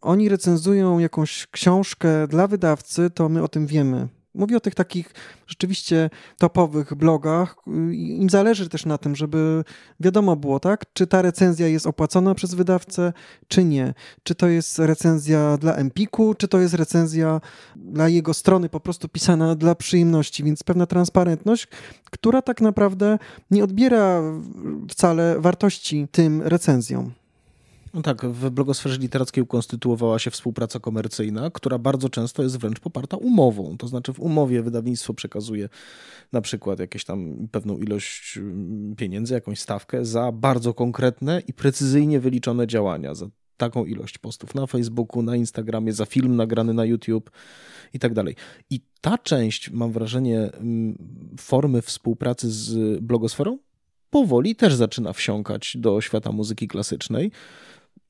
[0.00, 5.14] oni recenzują jakąś książkę dla wydawcy, to my o tym wiemy Mówię o tych takich
[5.46, 7.56] rzeczywiście topowych blogach.
[7.92, 9.64] Im zależy też na tym, żeby
[10.00, 13.12] wiadomo było, tak, czy ta recenzja jest opłacona przez wydawcę,
[13.48, 13.94] czy nie.
[14.22, 17.40] Czy to jest recenzja dla Empiku, czy to jest recenzja
[17.76, 20.44] dla jego strony po prostu pisana dla przyjemności.
[20.44, 21.68] Więc pewna transparentność,
[22.10, 23.18] która tak naprawdę
[23.50, 24.22] nie odbiera
[24.88, 27.21] wcale wartości tym recenzjom.
[27.94, 33.16] No tak, w blogosferze literackiej ukonstytuowała się współpraca komercyjna, która bardzo często jest wręcz poparta
[33.16, 33.76] umową.
[33.78, 35.68] To znaczy w umowie wydawnictwo przekazuje
[36.32, 42.20] na przykład jakieś tam pewną ilość mm, pieniędzy, jakąś stawkę za bardzo konkretne i precyzyjnie
[42.20, 43.26] wyliczone działania, za
[43.56, 47.30] taką ilość postów na Facebooku, na Instagramie, za film nagrany na YouTube
[47.94, 48.36] i tak dalej.
[48.70, 50.98] I ta część, mam wrażenie, mm,
[51.38, 53.58] formy współpracy z blogosferą
[54.10, 57.30] powoli też zaczyna wsiąkać do świata muzyki klasycznej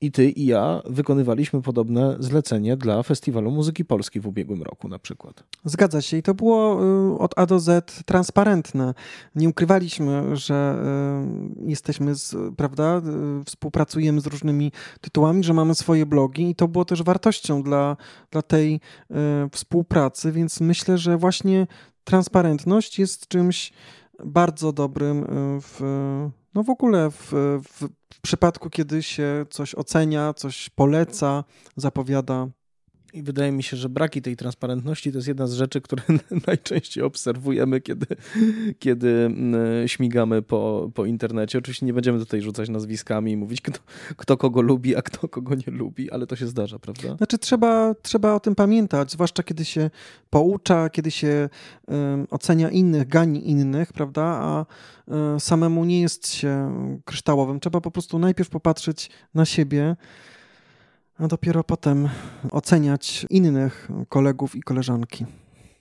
[0.02, 4.98] i ty i ja wykonywaliśmy podobne zlecenie dla Festiwalu Muzyki Polskiej w ubiegłym roku na
[4.98, 5.44] przykład.
[5.64, 6.84] Zgadza się i to było
[7.14, 8.94] y, od A do Z transparentne.
[9.34, 10.78] Nie ukrywaliśmy, że
[11.64, 12.98] y, jesteśmy, z, prawda,
[13.40, 17.96] y, współpracujemy z różnymi tytułami, że mamy swoje blogi i to było też wartością dla,
[18.30, 18.80] dla tej
[19.52, 21.66] współpracy, więc myślę, że właśnie
[22.04, 23.72] transparentność jest czymś
[24.24, 25.26] bardzo dobrym
[25.60, 25.80] w,
[26.54, 27.32] no w ogóle w,
[27.68, 31.44] w przypadku, kiedy się coś ocenia, coś poleca,
[31.76, 32.48] zapowiada.
[33.12, 36.02] I wydaje mi się, że braki tej transparentności to jest jedna z rzeczy, które
[36.46, 38.06] najczęściej obserwujemy, kiedy,
[38.78, 41.58] kiedy mm, śmigamy po, po internecie.
[41.58, 43.78] Oczywiście nie będziemy tutaj rzucać nazwiskami i mówić, kto,
[44.16, 47.16] kto kogo lubi, a kto kogo nie lubi, ale to się zdarza, prawda?
[47.16, 49.90] Znaczy, trzeba, trzeba o tym pamiętać, zwłaszcza kiedy się
[50.30, 51.48] poucza, kiedy się
[51.86, 54.22] um, ocenia innych, gani innych, prawda?
[54.22, 54.66] A
[55.06, 56.72] um, samemu nie jest się
[57.04, 57.60] kryształowym.
[57.60, 59.96] Trzeba po prostu najpierw popatrzeć na siebie
[61.22, 62.08] a dopiero potem
[62.50, 65.26] oceniać innych kolegów i koleżanki.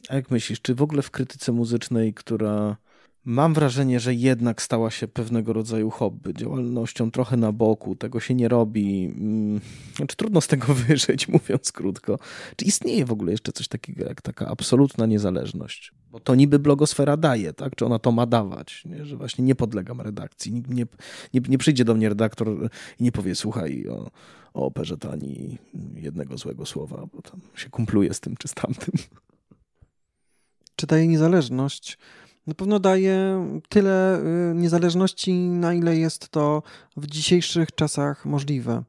[0.09, 2.77] A jak myślisz, czy w ogóle w krytyce muzycznej, która
[3.25, 8.35] mam wrażenie, że jednak stała się pewnego rodzaju hobby, działalnością trochę na boku, tego się
[8.35, 9.61] nie robi, hmm,
[9.95, 12.19] znaczy trudno z tego wyżyć, mówiąc krótko.
[12.55, 15.91] Czy istnieje w ogóle jeszcze coś takiego jak taka absolutna niezależność?
[16.11, 17.75] Bo to niby blogosfera daje, tak?
[17.75, 18.83] Czy ona to ma dawać?
[18.85, 19.05] Nie?
[19.05, 20.53] Że właśnie nie podlegam redakcji.
[20.53, 20.85] Nie,
[21.33, 24.11] nie, nie przyjdzie do mnie redaktor i nie powie, słuchaj, o,
[24.53, 25.57] o operze to ani
[25.95, 28.93] jednego złego słowa, bo tam się kumpluje z tym czy z tamtym.
[30.75, 31.97] Czy daje niezależność?
[32.47, 34.19] na pewno daje tyle
[34.51, 36.63] y, niezależności, na ile jest to
[36.97, 38.83] w dzisiejszych czasach możliwe.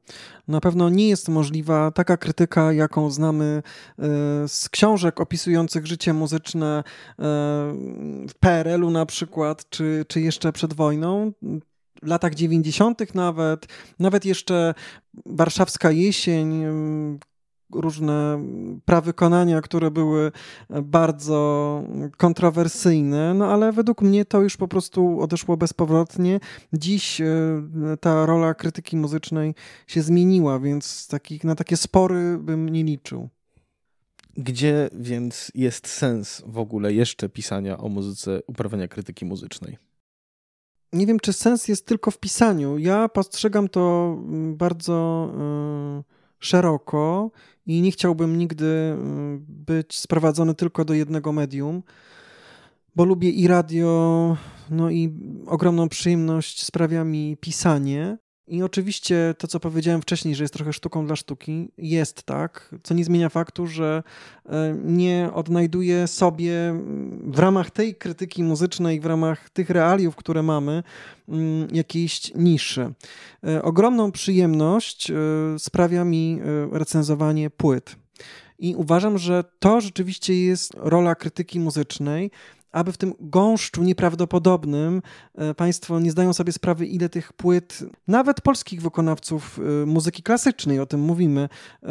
[0.47, 3.63] Na pewno nie jest możliwa taka krytyka, jaką znamy
[3.99, 4.03] y,
[4.47, 7.23] z książek opisujących życie muzyczne y,
[8.27, 11.31] w PRL-u na przykład, czy, czy jeszcze przed wojną
[12.03, 13.15] w latach 90.
[13.15, 13.67] nawet,
[13.99, 14.73] nawet jeszcze
[15.25, 16.63] warszawska jesień,
[17.75, 18.43] różne
[18.85, 20.31] prawykonania, które były
[20.83, 21.83] bardzo
[22.17, 26.39] kontrowersyjne, no ale według mnie to już po prostu odeszło bezpowrotnie.
[26.73, 27.25] Dziś e,
[27.99, 29.55] ta rola krytyki muzycznej
[29.87, 33.29] się zmieniła, więc takich, na takie spory bym nie liczył.
[34.37, 39.77] Gdzie więc jest sens w ogóle jeszcze pisania o muzyce, uprawiania krytyki muzycznej?
[40.93, 42.77] Nie wiem, czy sens jest tylko w pisaniu.
[42.77, 44.17] Ja postrzegam to
[44.53, 45.29] bardzo
[45.97, 46.03] yy,
[46.39, 47.31] szeroko
[47.65, 51.83] i nie chciałbym nigdy mm, być sprowadzony tylko do jednego medium,
[52.95, 54.37] bo lubię i radio,
[54.69, 55.13] no i
[55.47, 58.17] ogromną przyjemność sprawia mi pisanie.
[58.47, 62.93] I oczywiście to, co powiedziałem wcześniej, że jest trochę sztuką dla sztuki, jest tak, co
[62.93, 64.03] nie zmienia faktu, że
[64.45, 66.53] e, nie odnajduję sobie
[67.23, 70.83] w ramach tej krytyki muzycznej, w ramach tych realiów, które mamy,
[71.71, 72.93] jakiejś niszy.
[73.47, 75.15] E, ogromną przyjemność e,
[75.57, 76.39] sprawia mi
[76.71, 77.95] recenzowanie płyt.
[78.59, 82.31] I uważam, że to rzeczywiście jest rola krytyki muzycznej,
[82.73, 85.01] aby w tym gąszczu nieprawdopodobnym
[85.35, 90.79] e, Państwo nie zdają sobie sprawy, ile tych płyt, nawet polskich wykonawców e, muzyki klasycznej,
[90.79, 91.49] o tym mówimy,
[91.83, 91.87] e,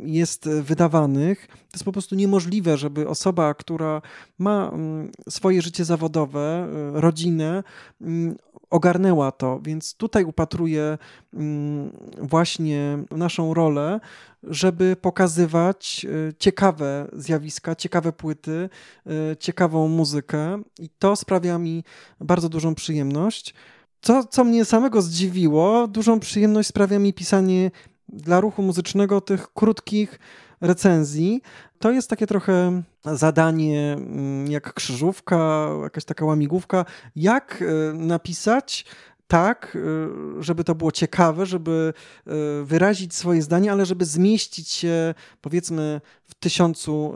[0.00, 1.46] jest wydawanych.
[1.46, 4.02] To jest po prostu niemożliwe, żeby osoba, która
[4.38, 7.62] ma mm, swoje życie zawodowe, rodzinę,
[8.00, 8.36] mm,
[8.70, 10.98] ogarnęła to, więc tutaj upatruję
[11.34, 14.00] mm, właśnie naszą rolę,
[14.42, 18.68] żeby pokazywać e, ciekawe zjawiska, ciekawe płyty,
[19.06, 21.84] e, ciekawą muzykę i to sprawia mi
[22.20, 23.54] bardzo dużą przyjemność.
[24.00, 27.70] Co, co mnie samego zdziwiło, dużą przyjemność sprawia mi pisanie
[28.08, 30.18] dla ruchu muzycznego tych krótkich
[30.60, 31.42] recenzji.
[31.78, 36.84] To jest takie trochę zadanie mm, jak krzyżówka, jakaś taka łamigłówka,
[37.16, 38.84] jak e, napisać
[39.28, 41.92] tak, y, żeby to było ciekawe, żeby
[42.26, 47.14] y, wyrazić swoje zdanie, ale żeby zmieścić się powiedzmy w tysiącu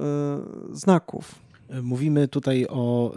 [0.73, 1.35] znaków.
[1.83, 3.15] Mówimy tutaj o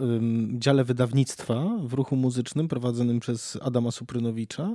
[0.52, 4.74] dziale wydawnictwa w ruchu muzycznym prowadzonym przez Adama Suprynowicza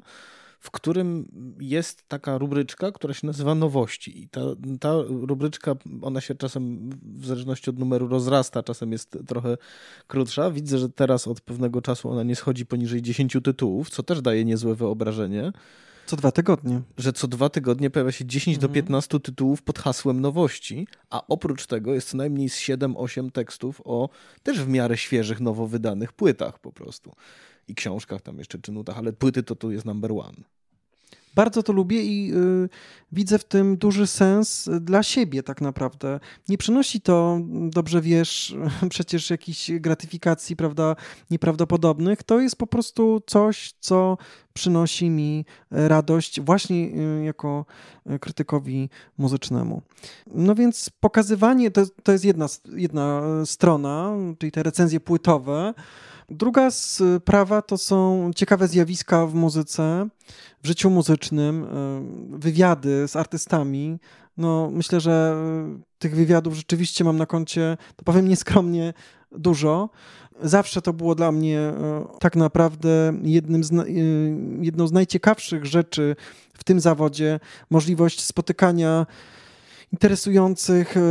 [0.62, 1.28] w którym
[1.60, 4.21] jest taka rubryczka, która się nazywa nowości.
[4.21, 4.41] I ta,
[4.80, 9.58] ta rubryczka, ona się czasem w zależności od numeru rozrasta, czasem jest trochę
[10.08, 10.52] krótsza.
[10.52, 14.45] Widzę, że teraz od pewnego czasu ona nie schodzi poniżej 10 tytułów, co też daje
[14.45, 15.52] niezłe wyobrażenie.
[16.06, 16.82] Co dwa tygodnie.
[16.97, 18.71] Że co dwa tygodnie pojawia się 10 mhm.
[18.71, 23.82] do 15 tytułów pod hasłem nowości, a oprócz tego jest co najmniej z 7-8 tekstów
[23.86, 24.10] o
[24.43, 27.12] też w miarę świeżych, nowo wydanych płytach po prostu
[27.71, 30.43] i książkach tam jeszcze, czy nutach, ale płyty to tu jest number one.
[31.36, 32.69] Bardzo to lubię i y,
[33.12, 36.19] widzę w tym duży sens dla siebie tak naprawdę.
[36.49, 38.55] Nie przynosi to, dobrze wiesz,
[38.89, 40.95] przecież jakichś gratyfikacji, prawda,
[41.29, 42.23] nieprawdopodobnych.
[42.23, 44.17] To jest po prostu coś, co
[44.53, 47.65] przynosi mi radość właśnie y, jako
[48.21, 49.81] krytykowi muzycznemu.
[50.27, 55.73] No więc pokazywanie, to, to jest jedna, jedna strona, czyli te recenzje płytowe,
[56.32, 60.08] Druga sprawa to są ciekawe zjawiska w muzyce,
[60.63, 64.00] w życiu muzycznym, e, wywiady z artystami.
[64.38, 68.94] No, myślę, że e, tych wywiadów rzeczywiście mam na koncie, to powiem nieskromnie,
[69.32, 69.89] dużo.
[70.41, 71.74] Zawsze to było dla mnie
[72.20, 73.72] tak naprawdę jednym z,
[74.62, 76.15] jedną z najciekawszych rzeczy
[76.54, 77.39] w tym zawodzie
[77.70, 79.06] możliwość spotykania
[79.91, 81.01] interesujących e,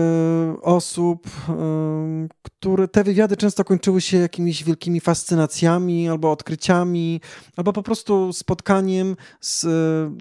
[0.62, 7.20] osób, e, które te wywiady często kończyły się jakimiś wielkimi fascynacjami albo odkryciami,
[7.56, 9.68] albo po prostu spotkaniem z e,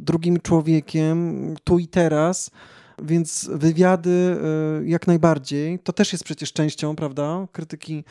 [0.04, 2.52] drugim człowiekiem tu i teraz.
[3.04, 4.38] Więc wywiady
[4.86, 8.04] jak najbardziej, to też jest przecież częścią, prawda, krytyki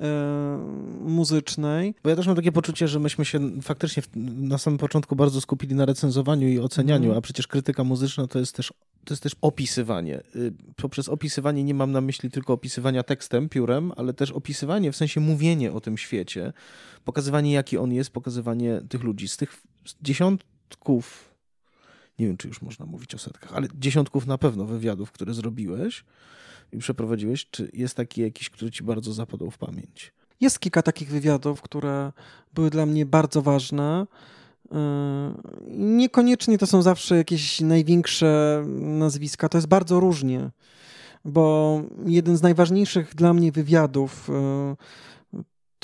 [0.00, 0.58] E,
[1.00, 1.94] muzycznej.
[2.02, 4.02] Bo ja też mam takie poczucie, że myśmy się faktycznie
[4.36, 7.18] na samym początku bardzo skupili na recenzowaniu i ocenianiu, mm.
[7.18, 8.72] a przecież krytyka muzyczna to jest też
[9.04, 10.22] to jest też opisywanie.
[10.36, 14.96] Y, poprzez opisywanie nie mam na myśli tylko opisywania tekstem, piórem, ale też opisywanie, w
[14.96, 16.52] sensie mówienie o tym świecie,
[17.04, 19.28] pokazywanie jaki on jest, pokazywanie tych ludzi.
[19.28, 19.62] Z tych
[20.02, 21.33] dziesiątków,
[22.18, 26.04] nie wiem czy już można mówić o setkach, ale dziesiątków na pewno wywiadów, które zrobiłeś,
[26.72, 30.12] i przeprowadziłeś, czy jest taki jakiś, który ci bardzo zapadł w pamięć?
[30.40, 32.12] Jest kilka takich wywiadów, które
[32.54, 34.06] były dla mnie bardzo ważne.
[34.70, 34.78] Yy,
[35.76, 40.50] niekoniecznie to są zawsze jakieś największe nazwiska, to jest bardzo różnie,
[41.24, 44.76] bo jeden z najważniejszych dla mnie wywiadów yy,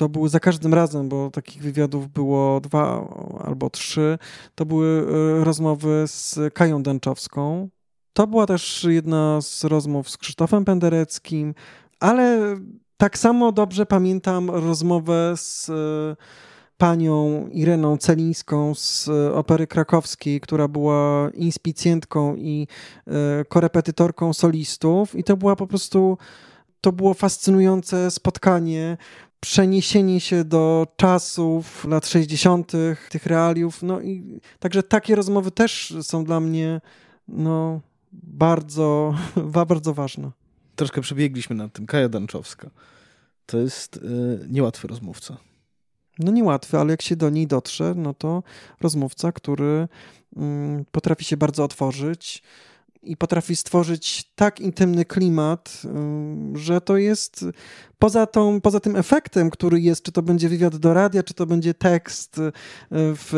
[0.01, 3.09] to były za każdym razem, bo takich wywiadów było dwa
[3.45, 4.19] albo trzy,
[4.55, 5.07] to były
[5.41, 7.69] e, rozmowy z Kają Dęczowską.
[8.13, 11.55] To była też jedna z rozmów z Krzysztofem Pendereckim,
[12.01, 12.57] ale
[12.97, 16.17] tak samo dobrze pamiętam rozmowę z e,
[16.77, 22.67] panią Ireną Celińską z Opery Krakowskiej, która była inspicjentką i
[23.07, 26.19] e, korepetytorką solistów i to była po prostu
[26.81, 28.97] to było fascynujące spotkanie,
[29.41, 32.73] przeniesienie się do czasów lat 60.,
[33.11, 33.83] tych realiów.
[33.83, 36.81] No i także takie rozmowy też są dla mnie
[37.29, 37.81] no,
[38.13, 39.15] bardzo,
[39.59, 40.31] bardzo ważne.
[40.77, 41.87] Troszkę przebiegliśmy nad tym.
[41.87, 42.71] Kaja Danczowska.
[43.47, 44.01] To jest y,
[44.49, 45.37] niełatwy rozmówca.
[46.19, 48.43] No niełatwy, ale jak się do niej dotrze, no to
[48.81, 49.89] rozmówca, który
[50.37, 50.39] y,
[50.93, 52.43] potrafi się bardzo otworzyć,
[53.03, 55.83] i potrafi stworzyć tak intymny klimat,
[56.55, 57.45] że to jest
[57.99, 61.47] poza, tą, poza tym efektem, który jest, czy to będzie wywiad do radia, czy to
[61.47, 62.53] będzie tekst y,
[62.91, 63.31] w,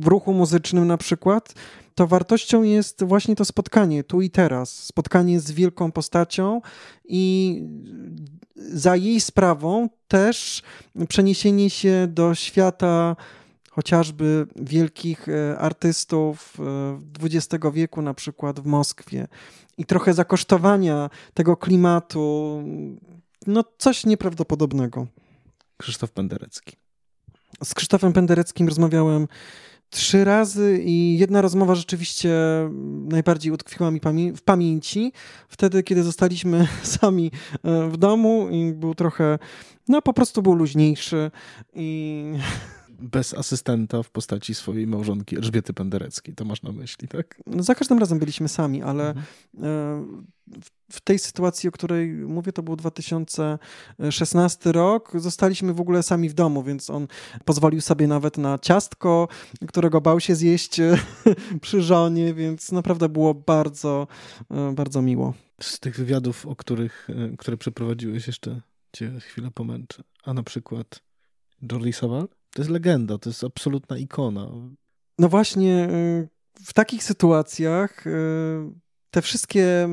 [0.00, 1.54] w ruchu muzycznym na przykład,
[1.94, 4.84] to wartością jest właśnie to spotkanie tu i teraz.
[4.84, 6.60] Spotkanie z wielką postacią
[7.04, 7.62] i
[8.56, 10.62] za jej sprawą też
[11.08, 13.16] przeniesienie się do świata
[13.78, 16.56] chociażby wielkich e, artystów
[17.22, 19.28] XX e, wieku, na przykład w Moskwie,
[19.76, 22.62] i trochę zakosztowania tego klimatu,
[23.46, 25.06] no coś nieprawdopodobnego.
[25.76, 26.76] Krzysztof Penderecki.
[27.64, 29.28] Z Krzysztofem Pendereckim rozmawiałem
[29.90, 32.30] trzy razy i jedna rozmowa rzeczywiście
[33.08, 34.00] najbardziej utkwiła mi
[34.36, 35.12] w pamięci.
[35.48, 36.68] Wtedy, kiedy zostaliśmy
[37.00, 37.30] sami
[37.64, 39.38] e, w domu i był trochę,
[39.88, 41.30] no po prostu był luźniejszy
[41.74, 42.24] i
[42.98, 46.34] bez asystenta w postaci swojej małżonki Elżbiety Pendereckiej.
[46.34, 47.42] To masz na myśli, tak?
[47.46, 49.26] No, za każdym razem byliśmy sami, ale mhm.
[49.62, 50.28] E,
[50.92, 55.12] w tej sytuacji, o której mówię, to był 2016 rok.
[55.14, 57.06] Zostaliśmy w ogóle sami w domu, więc on
[57.44, 59.28] pozwolił sobie nawet na ciastko,
[59.68, 60.98] którego bał się zjeść e,
[61.60, 64.06] przy żonie, więc naprawdę było bardzo,
[64.50, 65.34] e, bardzo miło.
[65.60, 67.08] Z tych wywiadów, o których,
[67.38, 68.60] które przeprowadziłeś, jeszcze
[68.92, 70.02] cię chwilę pomęczę.
[70.24, 71.00] A na przykład
[71.72, 72.28] Jordi Savall?
[72.58, 74.50] To jest legenda, to jest absolutna ikona.
[75.18, 76.28] No właśnie, y,
[76.64, 78.10] w takich sytuacjach y,
[79.10, 79.88] te wszystkie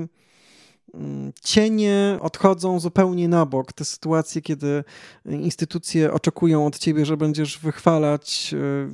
[0.93, 3.73] mm, cienie odchodzą zupełnie na bok.
[3.73, 4.83] Te sytuacje, kiedy
[5.25, 8.87] instytucje oczekują od ciebie, że będziesz wychwalać y,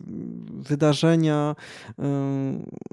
[0.47, 1.55] wydarzenia,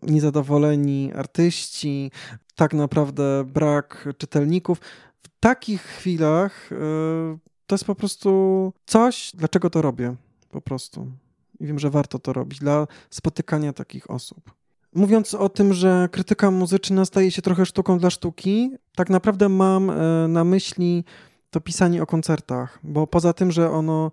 [0.02, 2.10] niezadowoleni artyści,
[2.54, 4.78] tak naprawdę brak czytelników.
[5.22, 6.70] W takich chwilach
[7.66, 10.16] to jest po prostu coś, dlaczego to robię
[10.50, 11.06] po prostu.
[11.60, 14.54] I wiem, że warto to robić dla spotykania takich osób.
[14.94, 19.90] Mówiąc o tym, że krytyka muzyczna staje się trochę sztuką dla sztuki, tak naprawdę mam
[19.90, 21.04] e, na myśli
[21.50, 24.10] to pisanie o koncertach, bo poza tym, że ono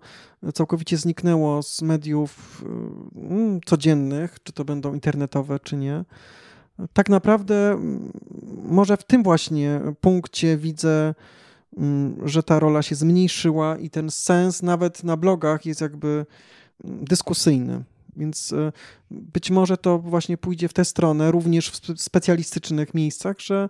[0.54, 2.62] całkowicie zniknęło z mediów
[3.16, 6.04] e, mm, codziennych, czy to będą internetowe, czy nie,
[6.92, 8.12] tak naprawdę mm,
[8.68, 11.14] może w tym właśnie punkcie widzę
[12.24, 16.26] że ta rola się zmniejszyła i ten sens nawet na blogach jest jakby
[16.84, 17.84] mm, dyskusyjny.
[18.16, 18.72] Więc e,
[19.10, 23.68] być może to właśnie pójdzie w tę stronę, również w specjalistycznych miejscach, że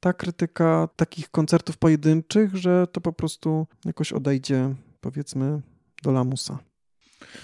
[0.00, 5.60] ta krytyka takich koncertów pojedynczych, że to po prostu jakoś odejdzie, powiedzmy,
[6.02, 6.58] do lamusa.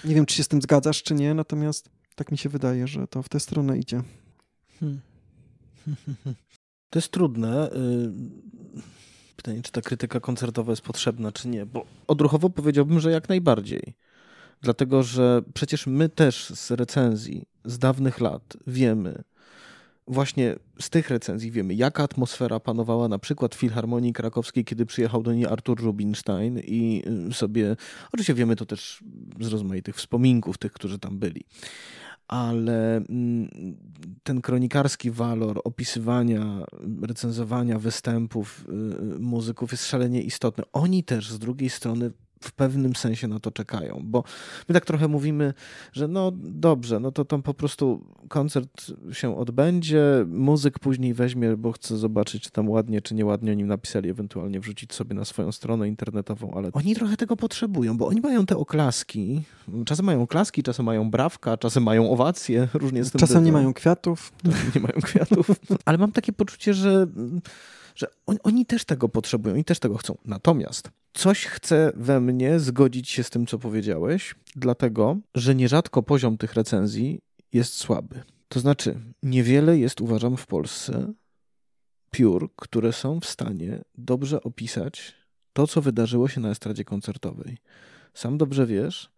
[0.05, 3.07] Nie wiem, czy się z tym zgadzasz, czy nie, natomiast tak mi się wydaje, że
[3.07, 4.03] to w tę stronę idzie.
[4.79, 5.01] Hmm.
[6.89, 7.69] To jest trudne.
[9.41, 13.93] Pytanie, czy ta krytyka koncertowa jest potrzebna, czy nie, bo odruchowo powiedziałbym, że jak najbardziej.
[14.61, 19.23] Dlatego, że przecież my też z recenzji z dawnych lat wiemy,
[20.07, 25.23] właśnie z tych recenzji wiemy, jaka atmosfera panowała na przykład w Filharmonii Krakowskiej, kiedy przyjechał
[25.23, 27.75] do niej Artur Rubinstein i y, sobie,
[28.07, 29.03] oczywiście wiemy to też
[29.39, 31.43] z rozmaitych wspominków tych, którzy tam byli
[32.27, 33.49] ale mm,
[34.23, 36.65] ten kronikarski walor opisywania,
[37.01, 38.65] recenzowania występów
[39.15, 40.63] y, muzyków jest szalenie istotny.
[40.73, 44.23] Oni też z drugiej strony w pewnym sensie na to czekają, bo
[44.69, 45.53] my tak trochę mówimy,
[45.93, 51.71] że no dobrze, no to tam po prostu koncert się odbędzie, muzyk później weźmie, bo
[51.71, 55.87] chce zobaczyć, czy tam ładnie, czy nieładnie oni napisali, ewentualnie wrzucić sobie na swoją stronę
[55.87, 59.43] internetową, ale oni trochę tego potrzebują, bo oni mają te oklaski,
[59.85, 63.45] czasem mają oklaski, czasem mają brawka, czasem mają owacje, różnie z tym Czasem bywa.
[63.45, 64.33] nie mają kwiatów.
[64.75, 65.47] Nie mają kwiatów,
[65.85, 67.07] ale mam takie poczucie, że
[67.95, 70.17] że on, oni też tego potrzebują, oni też tego chcą.
[70.25, 76.37] Natomiast coś chce we mnie zgodzić się z tym, co powiedziałeś, dlatego, że nierzadko poziom
[76.37, 77.21] tych recenzji
[77.53, 78.23] jest słaby.
[78.47, 81.13] To znaczy, niewiele jest, uważam, w Polsce
[82.11, 85.15] piór, które są w stanie dobrze opisać
[85.53, 87.57] to, co wydarzyło się na estradzie koncertowej.
[88.13, 89.11] Sam dobrze wiesz,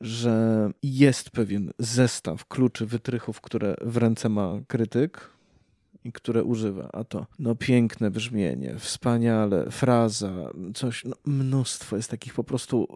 [0.00, 5.30] że jest pewien zestaw kluczy, wytrychów, które w ręce ma krytyk
[6.04, 6.88] i które używa.
[6.92, 12.88] A to no piękne brzmienie, wspaniale, fraza, coś, no, mnóstwo jest takich po prostu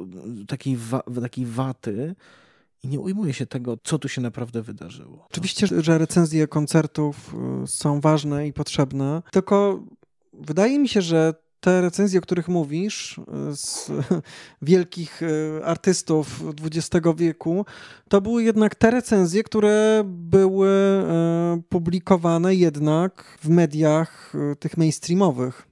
[0.49, 2.15] takiej, wa takiej waty,
[2.83, 5.27] i nie ujmuje się tego, co tu się naprawdę wydarzyło.
[5.31, 7.35] Oczywiście, że recenzje koncertów
[7.65, 9.85] y, są ważne i potrzebne, tylko
[10.33, 13.19] wydaje mi się, że te recenzje, o których mówisz,
[13.53, 13.91] y, z
[14.63, 17.67] wielkich y, artystów XX wieku,
[18.09, 20.69] to były jednak te recenzje, które były
[21.69, 25.68] publikowane jednak w mediach tych mainstreamowych.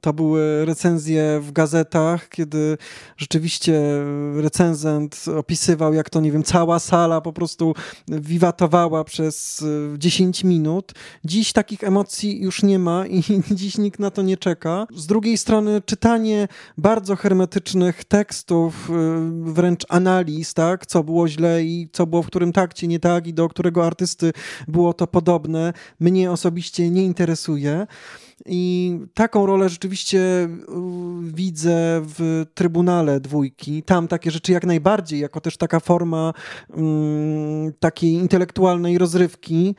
[0.00, 2.78] To były recenzje w gazetach, kiedy
[3.16, 3.80] rzeczywiście
[4.36, 7.74] recenzent opisywał, jak to, nie wiem, cała sala po prostu
[8.08, 9.64] wiwatowała przez
[9.98, 10.92] 10 e, minut.
[11.24, 14.86] Dziś takich emocji już nie ma i dziś nikt na to nie czeka.
[14.94, 21.88] Z drugiej strony czytanie bardzo hermetycznych tekstów, e, wręcz analiz, tak, co było źle i
[21.92, 24.32] co było w którym takcie nie tak i do którego artysty
[24.68, 27.86] było to podobne, mnie osobiście nie interesuje.
[28.46, 30.48] I taką rolę rzeczywiście
[31.22, 33.82] widzę w Trybunale Dwójki.
[33.82, 36.32] Tam takie rzeczy jak najbardziej, jako też taka forma
[36.68, 39.74] um, takiej intelektualnej rozrywki,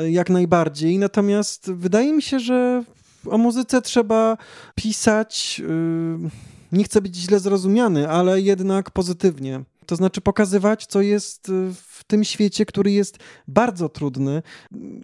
[0.00, 0.98] y, jak najbardziej.
[0.98, 2.84] Natomiast wydaje mi się, że
[3.26, 4.36] o muzyce trzeba
[4.74, 5.58] pisać.
[5.58, 6.30] Yy,
[6.72, 9.64] nie chcę być źle zrozumiany, ale jednak pozytywnie.
[9.86, 13.18] To znaczy pokazywać, co jest y, w tym świecie, który jest
[13.48, 14.42] bardzo trudny,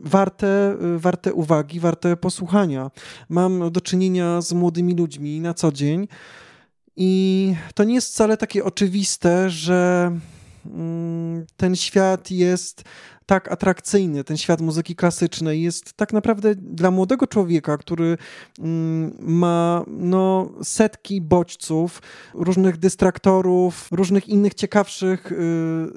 [0.00, 2.90] warte, y, warte uwagi, warte posłuchania.
[3.28, 6.08] Mam do czynienia z młodymi ludźmi na co dzień
[6.96, 10.12] i to nie jest wcale takie oczywiste, że
[10.66, 12.84] mm, ten świat jest
[13.28, 18.18] tak atrakcyjny, ten świat muzyki klasycznej jest tak naprawdę dla młodego człowieka, który
[18.58, 22.02] mm, ma no, setki bodźców,
[22.34, 25.36] różnych dystraktorów, różnych innych ciekawszych y,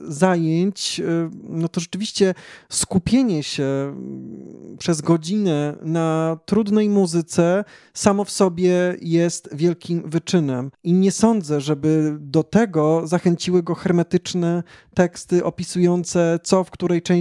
[0.08, 2.34] zajęć, y, no to rzeczywiście
[2.70, 7.64] skupienie się mm, przez godzinę na trudnej muzyce
[7.94, 10.72] samo w sobie jest wielkim wyczynem.
[10.84, 14.64] I nie sądzę, żeby do tego zachęciły go hermetyczne
[14.94, 17.21] teksty opisujące, co w której części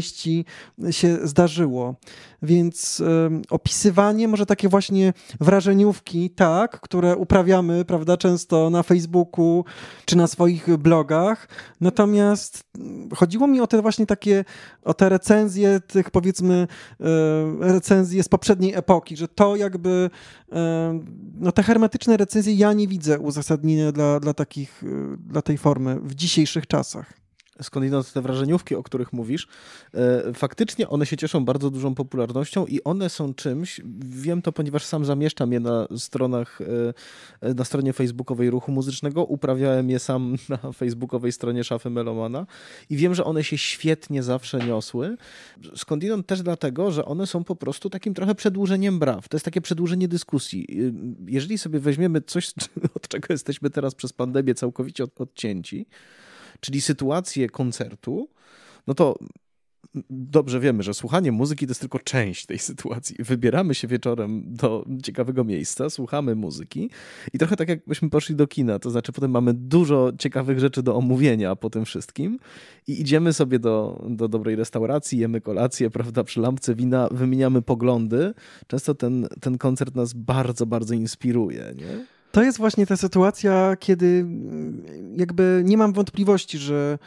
[0.91, 1.95] się zdarzyło.
[2.43, 3.05] Więc y,
[3.51, 9.65] opisywanie, może takie właśnie wrażeniówki, tak, które uprawiamy, prawda, często na Facebooku
[10.05, 11.49] czy na swoich blogach.
[11.81, 12.65] Natomiast
[13.17, 14.45] chodziło mi o te właśnie takie,
[14.83, 16.67] o te recenzje tych powiedzmy
[17.01, 17.05] y,
[17.61, 20.11] recenzje z poprzedniej epoki, że to jakby
[20.49, 20.55] y,
[21.35, 24.83] no te hermetyczne recenzje ja nie widzę uzasadnienia dla, dla takich,
[25.19, 27.20] dla tej formy w dzisiejszych czasach
[27.63, 29.49] skądinąd te wrażeniówki, o których mówisz,
[29.95, 34.85] e, faktycznie one się cieszą bardzo dużą popularnością i one są czymś, wiem to, ponieważ
[34.85, 36.59] sam zamieszczam je na stronach,
[37.43, 42.47] e, na stronie facebookowej Ruchu Muzycznego, uprawiałem je sam na facebookowej stronie Szafy Melomana
[42.91, 45.17] i wiem, że one się świetnie zawsze niosły.
[45.77, 49.29] Skądinąd też dlatego, że one są po prostu takim trochę przedłużeniem braw.
[49.29, 50.67] To jest takie przedłużenie dyskusji.
[50.71, 50.93] E,
[51.27, 52.53] jeżeli sobie weźmiemy coś,
[52.97, 55.87] od czego jesteśmy teraz przez pandemię całkowicie odcięci,
[56.61, 58.29] czyli sytuację koncertu,
[58.87, 59.19] no to
[60.11, 63.17] dobrze wiemy, że słuchanie muzyki to jest tylko część tej sytuacji.
[63.19, 66.91] Wybieramy się wieczorem do ciekawego miejsca, słuchamy muzyki
[67.33, 70.97] i trochę tak jakbyśmy poszli do kina, to znaczy potem mamy dużo ciekawych rzeczy do
[70.97, 72.39] omówienia po tym wszystkim
[72.87, 78.35] i idziemy sobie do, do dobrej restauracji, jemy kolację, prawda, przy lampce wina, wymieniamy poglądy.
[78.67, 82.07] Często ten, ten koncert nas bardzo, bardzo inspiruje, nie?
[82.33, 84.83] To jest właśnie ta sytuacja, kiedy mm,
[85.17, 86.99] jakby nie mam wątpliwości, że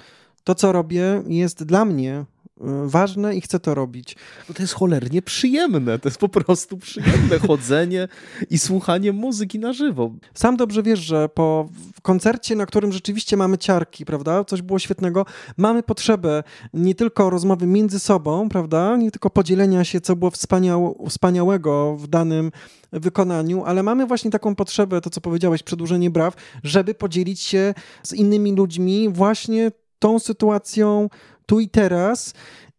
[0.44, 2.26] to, co robię, jest dla mnie
[2.62, 4.16] Y, ważne i chcę to robić.
[4.50, 8.08] No to jest cholernie przyjemne, to jest po prostu przyjemne chodzenie
[8.50, 10.12] i słuchanie muzyki na żywo.
[10.34, 11.70] Sam dobrze wiesz, że po
[12.02, 15.26] koncercie, na którym rzeczywiście mamy ciarki, prawda, coś było świetnego,
[15.58, 16.44] mamy potrzebę
[16.74, 22.08] nie tylko rozmowy między sobą, prawda, nie tylko podzielenia się, co było wspaniał, wspaniałego w
[22.08, 22.52] danym
[23.00, 27.74] wykonaniu, ale mamy właśnie taką potrzebę, to co powiedziałeś, przedłużenie braw, żeby podzielić się
[28.04, 31.10] z innymi ludźmi właśnie tą sytuacją,
[31.46, 32.34] tu i teraz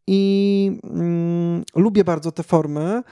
[0.07, 3.03] i mm, lubię bardzo tę formę.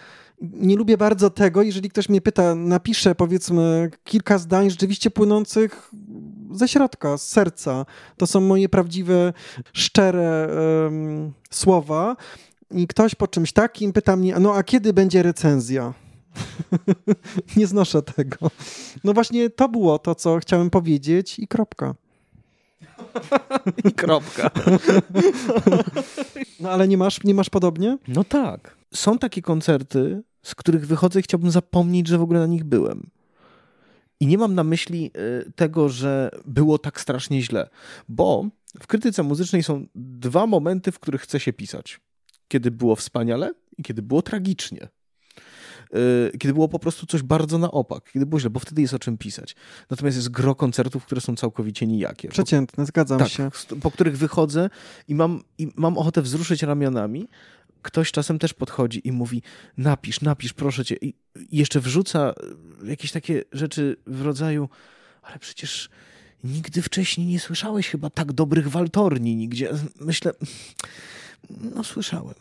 [0.40, 5.90] Nie lubię bardzo tego, jeżeli ktoś mnie pyta, napiszę powiedzmy kilka zdań rzeczywiście płynących
[6.52, 7.86] ze środka, z serca.
[8.16, 9.32] To są moje prawdziwe,
[9.72, 10.48] szczere
[10.84, 12.16] um, słowa.
[12.70, 15.94] I ktoś po czymś takim pyta mnie, no a kiedy będzie recenzja?
[17.56, 18.50] nie znoszę tego.
[19.04, 21.94] No właśnie to było to, co chciałem powiedzieć i kropka.
[23.88, 24.50] I kropka.
[26.60, 27.98] No ale nie masz, nie masz podobnie?
[28.08, 28.76] No tak.
[28.94, 33.10] Są takie koncerty, z których wychodzę i chciałbym zapomnieć, że w ogóle na nich byłem.
[34.20, 35.10] I nie mam na myśli
[35.46, 37.68] y, tego, że było tak strasznie źle,
[38.08, 38.46] bo
[38.80, 42.00] w krytyce muzycznej są dwa momenty, w których chce się pisać.
[42.48, 44.88] Kiedy było wspaniale i kiedy było tragicznie.
[45.96, 48.94] Y, kiedy było po prostu coś bardzo na opak, kiedy było źle, bo wtedy jest
[48.94, 49.56] o czym pisać.
[49.90, 52.28] Natomiast jest gro koncertów, które są całkowicie nijakie.
[52.28, 53.50] Przeciętne, zgadzam tak, się.
[53.82, 54.70] Po których wychodzę
[55.08, 57.28] i mam, i mam ochotę wzruszyć ramionami.
[57.82, 59.42] Ktoś czasem też podchodzi i mówi:
[59.76, 60.96] napisz, napisz, proszę cię.
[61.00, 61.14] I
[61.52, 62.34] jeszcze wrzuca
[62.84, 64.68] jakieś takie rzeczy w rodzaju,
[65.22, 65.90] ale przecież
[66.44, 69.70] nigdy wcześniej nie słyszałeś chyba tak dobrych waltorni nigdzie.
[70.00, 70.32] Myślę,
[71.74, 72.34] no słyszałem.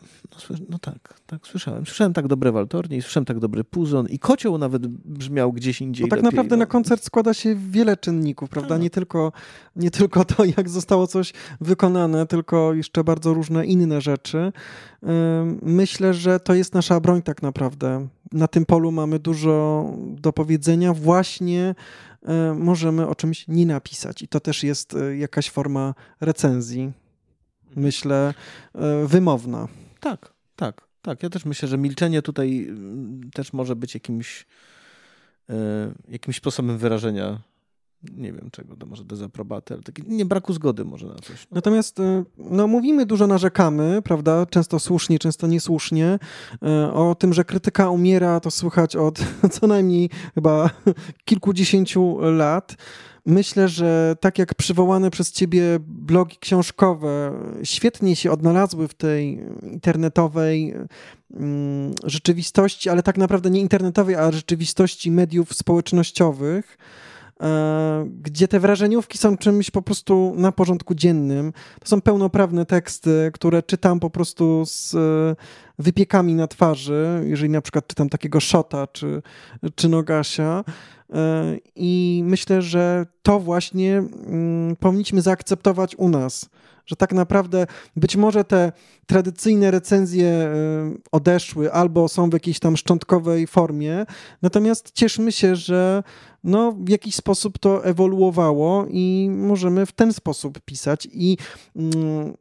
[0.50, 1.86] No, no, tak, tak słyszałem.
[1.86, 6.10] Słyszałem tak dobre waltornie słyszałem tak dobry puzon i kocioł nawet brzmiał gdzieś indziej Bo
[6.10, 6.60] tak lepiej, naprawdę no.
[6.60, 8.74] na koncert składa się wiele czynników, prawda?
[8.74, 8.82] Tak.
[8.82, 9.32] Nie, tylko,
[9.76, 14.52] nie tylko to, jak zostało coś wykonane, tylko jeszcze bardzo różne inne rzeczy.
[15.62, 18.08] Myślę, że to jest nasza broń tak naprawdę.
[18.32, 20.94] Na tym polu mamy dużo do powiedzenia.
[20.94, 21.74] Właśnie
[22.22, 26.92] y, możemy o czymś nie napisać i to też jest y, jakaś forma recenzji.
[27.76, 28.34] Myślę,
[29.04, 29.68] y, wymowna.
[30.00, 31.22] Tak, tak, tak.
[31.22, 34.46] Ja też myślę, że milczenie tutaj mm, też może być jakimś,
[35.50, 35.54] e,
[36.08, 37.40] jakimś sposobem wyrażenia,
[38.16, 41.46] nie wiem czego, to może dezaprobaty, ale taki, nie braku zgody może na coś.
[41.50, 41.54] No.
[41.54, 44.46] Natomiast y, no, mówimy, dużo narzekamy, prawda?
[44.46, 46.18] Często słusznie, często niesłusznie.
[46.92, 49.18] O tym, że krytyka umiera, to słychać od
[49.60, 50.70] co najmniej chyba
[51.24, 52.76] kilkudziesięciu lat.
[53.26, 57.32] Myślę, że tak jak przywołane przez ciebie blogi książkowe
[57.64, 60.74] świetnie się odnalazły w tej internetowej
[61.34, 66.78] mm, rzeczywistości, ale tak naprawdę nie internetowej, a rzeczywistości mediów społecznościowych,
[68.22, 71.52] gdzie te wrażeniówki są czymś po prostu na porządku dziennym.
[71.80, 74.98] To są pełnoprawne teksty, które czytam po prostu z e,
[75.78, 79.22] wypiekami na twarzy, jeżeli na przykład czytam takiego Szota czy,
[79.74, 80.64] czy Nogasia.
[81.12, 86.50] E, I myślę, że to właśnie mm, powinniśmy zaakceptować u nas.
[86.86, 87.66] Że tak naprawdę
[87.96, 88.72] być może te
[89.06, 90.50] tradycyjne recenzje e,
[91.12, 94.06] odeszły albo są w jakiejś tam szczątkowej formie,
[94.42, 96.02] natomiast cieszmy się, że
[96.44, 101.08] no, w jakiś sposób to ewoluowało i możemy w ten sposób pisać.
[101.12, 101.36] I
[101.76, 102.34] mm,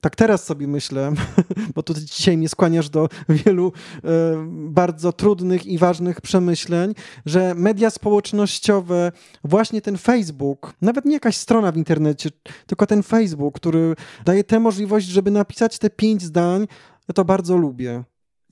[0.00, 1.12] tak teraz sobie myślę,
[1.74, 3.72] bo tu dzisiaj mnie skłaniasz do wielu
[4.04, 4.08] e,
[4.50, 6.94] bardzo trudnych i ważnych przemyśleń,
[7.26, 9.12] że media społecznościowe,
[9.44, 12.30] właśnie ten Facebook, nawet nie jakaś strona w internecie,
[12.66, 16.66] tylko ten Facebook, który daje tę możliwość, żeby napisać te pięć zdań,
[17.08, 18.04] ja to bardzo lubię.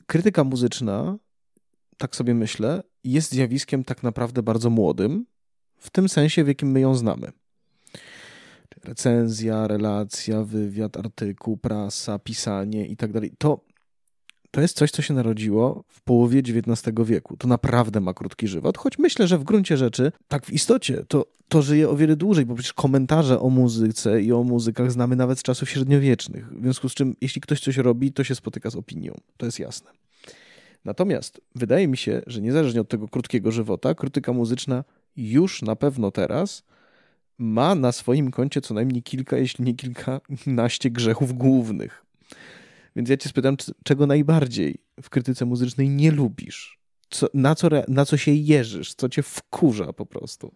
[0.06, 1.16] Krytyka muzyczna,
[1.98, 5.26] tak sobie myślę, jest zjawiskiem tak naprawdę bardzo młodym,
[5.78, 7.32] w tym sensie, w jakim my ją znamy.
[8.84, 13.32] Recenzja, relacja, wywiad, artykuł, prasa, pisanie i tak dalej.
[13.38, 13.60] To,
[14.50, 17.36] to jest coś, co się narodziło w połowie XIX wieku.
[17.36, 21.26] To naprawdę ma krótki żywot, choć myślę, że w gruncie rzeczy, tak w istocie, to,
[21.48, 25.38] to żyje o wiele dłużej, bo przecież komentarze o muzyce i o muzykach znamy nawet
[25.38, 26.58] z czasów średniowiecznych.
[26.58, 29.14] W związku z czym, jeśli ktoś coś robi, to się spotyka z opinią.
[29.36, 29.90] To jest jasne.
[30.84, 34.84] Natomiast wydaje mi się, że niezależnie od tego krótkiego żywota, krytyka muzyczna
[35.16, 36.62] już na pewno teraz
[37.38, 42.04] ma na swoim koncie co najmniej kilka, jeśli nie kilkanaście grzechów głównych.
[42.96, 46.78] Więc ja cię spytam, czego najbardziej w krytyce muzycznej nie lubisz?
[47.10, 48.94] Co, na, co, na co się jeżysz?
[48.94, 50.54] Co cię wkurza po prostu?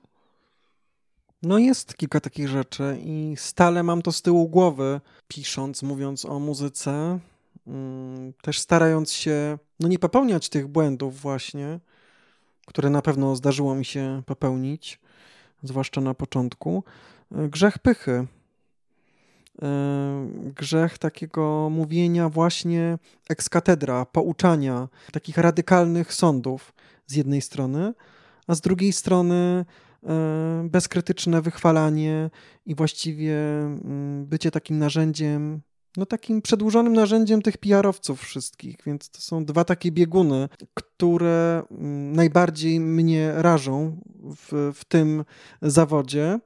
[1.43, 6.39] No jest kilka takich rzeczy i stale mam to z tyłu głowy, pisząc, mówiąc o
[6.39, 7.19] muzyce,
[8.43, 11.81] też starając się no nie popełniać tych błędów właśnie,
[12.67, 15.01] które na pewno zdarzyło mi się popełnić,
[15.63, 16.85] zwłaszcza na początku.
[17.33, 18.11] Y, Grzech pychy.
[18.11, 18.27] Y,
[20.53, 22.99] Grzech takiego mówienia właśnie
[23.29, 23.51] ex
[24.13, 26.75] pouczania, takich radykalnych sądów
[27.07, 27.95] z jednej strony,
[28.47, 29.65] a z drugiej strony
[30.03, 32.31] y, bezkrytyczne wychwalanie
[32.67, 35.61] i właściwie mm, bycie takim narzędziem,
[35.99, 38.77] no takim przedłużonym narzędziem tych PR-owców wszystkich.
[38.87, 44.01] Więc to są dwa takie bieguny, które mm, najbardziej mnie rażą
[44.37, 45.25] w, w tym
[45.63, 46.39] zawodzie.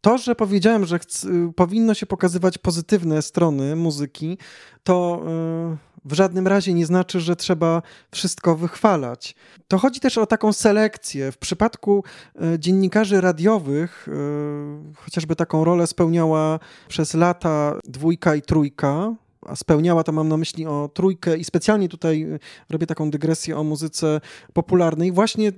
[0.00, 4.38] To, że powiedziałem, że chc- powinno się pokazywać pozytywne strony muzyki,
[4.82, 5.22] to
[5.74, 9.34] y, w żadnym razie nie znaczy, że trzeba wszystko wychwalać.
[9.68, 11.32] To chodzi też o taką selekcję.
[11.32, 12.04] W przypadku
[12.54, 19.14] y, dziennikarzy radiowych, y, chociażby taką rolę spełniała przez lata dwójka i trójka.
[19.46, 22.38] A spełniała to mam na myśli o trójkę i specjalnie tutaj y,
[22.70, 24.20] robię taką dygresję o muzyce
[24.52, 25.12] popularnej.
[25.12, 25.52] Właśnie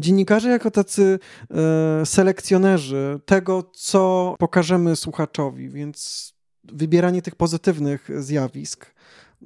[0.00, 1.18] dziennikarze jako tacy
[1.50, 6.32] e, selekcjonerzy tego, co pokażemy słuchaczowi, więc
[6.64, 8.86] wybieranie tych pozytywnych zjawisk.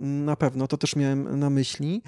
[0.00, 2.02] Na pewno, to też miałem na myśli.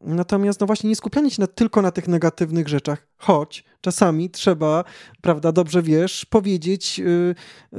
[0.00, 4.84] Natomiast no właśnie nie skupianie się na, tylko na tych negatywnych rzeczach, choć czasami trzeba,
[5.20, 7.34] prawda, dobrze wiesz, powiedzieć yy,
[7.72, 7.78] yy,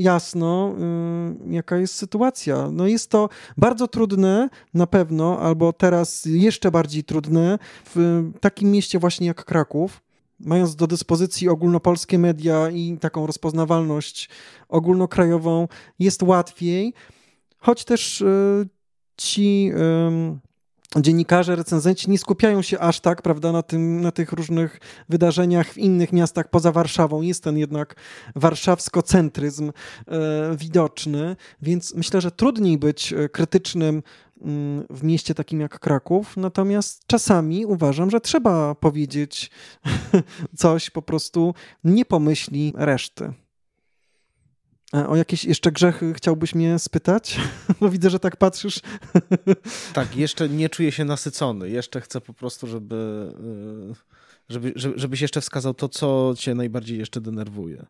[0.00, 0.74] jasno,
[1.46, 2.70] yy, jaka jest sytuacja.
[2.72, 7.58] No jest to bardzo trudne na pewno, albo teraz jeszcze bardziej trudne
[7.94, 10.02] w takim mieście właśnie jak Kraków,
[10.40, 14.28] mając do dyspozycji ogólnopolskie media i taką rozpoznawalność
[14.68, 15.68] ogólnokrajową,
[15.98, 16.94] jest łatwiej,
[17.58, 18.68] choć też y,
[19.16, 19.72] ci
[21.00, 25.78] dziennikarze, recenzenci nie skupiają się aż tak, prawda, na, tym, na tych różnych wydarzeniach w
[25.78, 27.22] innych miastach poza Warszawą.
[27.22, 27.96] Jest ten jednak
[28.36, 29.72] warszawskocentryzm
[30.08, 30.12] e,
[30.56, 34.02] widoczny, więc myślę, że trudniej być e, krytycznym
[34.42, 39.50] mm, w mieście takim jak Kraków, natomiast czasami uważam, że trzeba powiedzieć
[40.56, 41.54] coś po prostu
[41.84, 43.32] nie pomyśli reszty.
[44.92, 47.40] O jakieś jeszcze grzechy chciałbyś mnie spytać?
[47.80, 48.80] Bo widzę, że tak patrzysz.
[49.92, 51.70] tak, jeszcze nie czuję się nasycony.
[51.70, 53.30] Jeszcze chcę po prostu, żeby,
[53.90, 53.94] y,
[54.48, 57.86] żeby, żebyś jeszcze wskazał to, co cię najbardziej jeszcze denerwuje.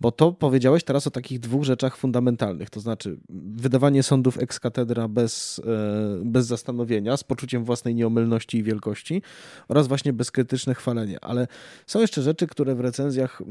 [0.00, 5.08] Bo to powiedziałeś teraz o takich dwóch rzeczach fundamentalnych, to znaczy wydawanie sądów ex cathedra
[5.08, 9.22] bez, e, bez zastanowienia, z poczuciem własnej nieomylności i wielkości
[9.68, 11.24] oraz właśnie bezkrytyczne chwalenie.
[11.24, 11.46] Ale
[11.86, 13.42] są jeszcze rzeczy, które w recenzjach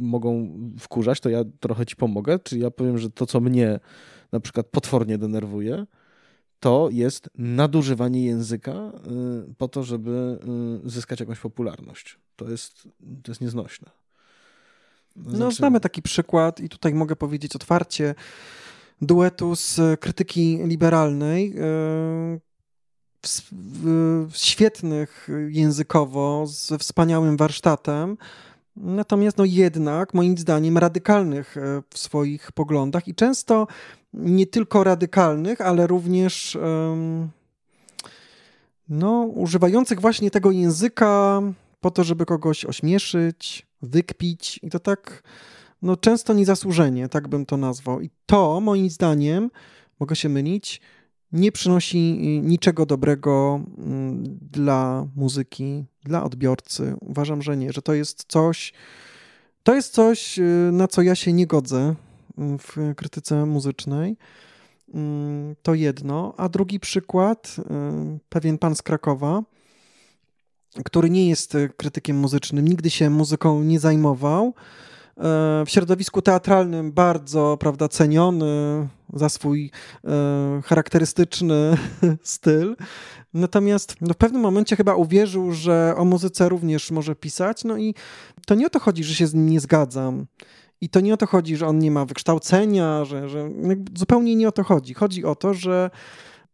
[0.00, 3.80] mogą wkurzać, to ja trochę ci pomogę, czyli ja powiem, że to, co mnie
[4.32, 5.86] na przykład potwornie denerwuje,
[6.60, 8.92] to jest nadużywanie języka
[9.50, 10.38] y, po to, żeby
[10.86, 12.18] y, zyskać jakąś popularność.
[12.36, 12.88] To jest,
[13.22, 14.05] to jest nieznośne.
[15.16, 15.56] No, znaczy...
[15.56, 18.14] znamy taki przykład i tutaj mogę powiedzieć otwarcie.
[19.00, 22.38] Duetu z krytyki liberalnej, e,
[24.32, 28.16] świetnych językowo, ze wspaniałym warsztatem,
[28.76, 33.66] natomiast no jednak moim zdaniem radykalnych e, w swoich poglądach i często
[34.12, 36.58] nie tylko radykalnych, ale również
[38.88, 41.42] no, używających właśnie tego języka
[41.80, 45.22] po to, żeby kogoś ośmieszyć, wykpić i to tak
[45.82, 48.00] no, często niezasłużenie, tak bym to nazwał.
[48.00, 49.50] I to moim zdaniem,
[50.00, 50.80] mogę się mylić,
[51.32, 56.94] nie przynosi niczego dobrego mm, dla muzyki, dla odbiorcy.
[57.00, 58.72] Uważam, że nie, że to jest coś,
[59.62, 61.94] to jest coś, y, na co ja się nie godzę
[62.38, 64.16] mm, w krytyce muzycznej.
[64.94, 66.34] Mm, to jedno.
[66.36, 67.62] A drugi przykład, y,
[68.28, 69.42] pewien pan z Krakowa,
[70.84, 74.46] który nie jest e, krytykiem muzycznym, nigdy się muzyką nie zajmował.
[74.46, 74.52] E,
[75.66, 79.70] w środowisku teatralnym bardzo prawda, ceniony za swój
[80.04, 81.76] e, charakterystyczny
[82.22, 82.76] styl.
[83.34, 87.64] Natomiast no, w pewnym momencie chyba uwierzył, że o muzyce również może pisać.
[87.64, 87.94] No i
[88.46, 90.26] to nie o to chodzi, że się z nim nie zgadzam.
[90.80, 93.50] I to nie o to chodzi, że on nie ma wykształcenia, że, że
[93.98, 94.94] zupełnie nie o to chodzi.
[94.94, 95.90] Chodzi o to, że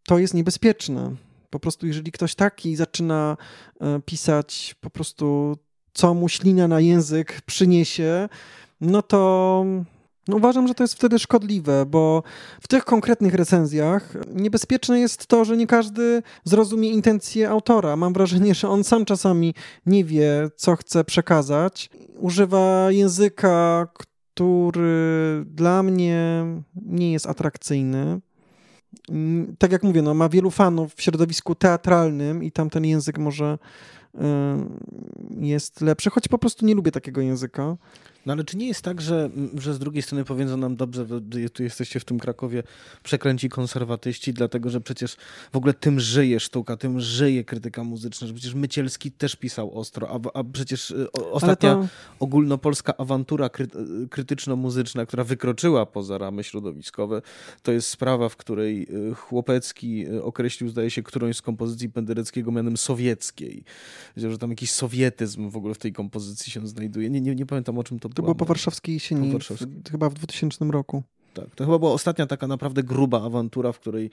[0.07, 1.17] to jest niebezpieczne
[1.53, 3.37] po prostu, jeżeli ktoś taki zaczyna
[3.81, 5.57] e, pisać po prostu,
[5.93, 8.29] co mu ślina na język przyniesie,
[8.81, 9.65] no to
[10.29, 12.23] no uważam, że to jest wtedy szkodliwe, bo
[12.61, 17.97] w tych konkretnych recenzjach niebezpieczne jest to, że nie każdy zrozumie intencje autora.
[17.97, 19.55] Mam wrażenie, że on sam czasami
[19.87, 21.91] nie wie, co chce przekazać.
[22.19, 26.45] Używa języka, który dla mnie
[26.75, 28.21] nie jest atrakcyjny.
[29.11, 33.19] Mm, tak jak mówię, no, ma wielu fanów w środowisku teatralnym i tam ten język
[33.19, 33.59] może
[34.15, 34.19] y,
[35.41, 37.77] jest lepszy, choć po prostu nie lubię takiego języka.
[38.27, 41.51] No ale czy nie jest tak, że, że z drugiej strony powiedzą nam dobrze, że
[41.51, 42.63] tu jesteście w tym Krakowie
[43.03, 45.17] przekręci konserwatyści, dlatego że przecież
[45.53, 50.09] w ogóle tym żyje sztuka, tym żyje krytyka muzyczna, że przecież Mycielski też pisał ostro,
[50.11, 51.87] a, a przecież y, ostatnia to...
[52.19, 53.69] ogólnopolska awantura kry,
[54.11, 57.23] krytyczno-muzyczna, która wykroczyła poza ramy środowiskowe,
[57.63, 62.53] to jest sprawa, w której y, Chłopecki y, określił, zdaje się, którąś z kompozycji Pendereckiego
[62.53, 63.65] mianem sowieckiej.
[64.17, 67.11] Że tam jakiś sowietyzm w ogóle w tej kompozycji się znajduje.
[67.11, 69.69] Nie, nie, nie pamiętam o czym to to było po warszawskiej jesieni, po warszawskiej.
[69.69, 71.03] W, chyba w 2000 roku.
[71.35, 74.11] Tak, to chyba była ostatnia taka naprawdę gruba awantura, w której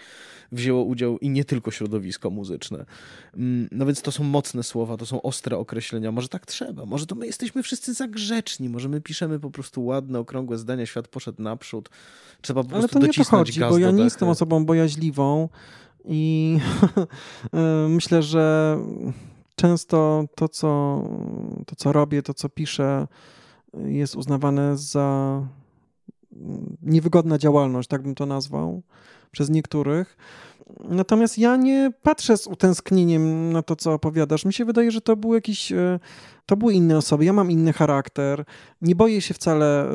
[0.52, 2.86] wzięło udział i nie tylko środowisko muzyczne.
[3.34, 6.12] Mm, no więc to są mocne słowa, to są ostre określenia.
[6.12, 9.86] Może tak trzeba, może to my jesteśmy wszyscy za grzeczni, może my piszemy po prostu
[9.86, 11.90] ładne, okrągłe zdania, świat poszedł naprzód.
[12.42, 15.50] Trzeba po Ale prostu docisnąć to nie to chodzi, bo ja nie jestem osobą bojaźliwą
[16.06, 16.58] i
[17.98, 18.78] myślę, że
[19.56, 21.02] często to co,
[21.66, 23.08] to, co robię, to, co piszę,
[23.74, 25.42] jest uznawane za
[26.82, 28.82] niewygodna działalność, tak bym to nazwał,
[29.32, 30.18] przez niektórych.
[30.90, 34.46] Natomiast ja nie patrzę z utęsknieniem na to, co opowiadasz.
[34.46, 35.72] Mi się wydaje, że to był jakiś.
[35.72, 36.00] E,
[36.46, 37.26] to były inne osoby.
[37.26, 38.46] Ja mam inny charakter.
[38.82, 39.90] Nie boję się wcale.
[39.90, 39.94] E,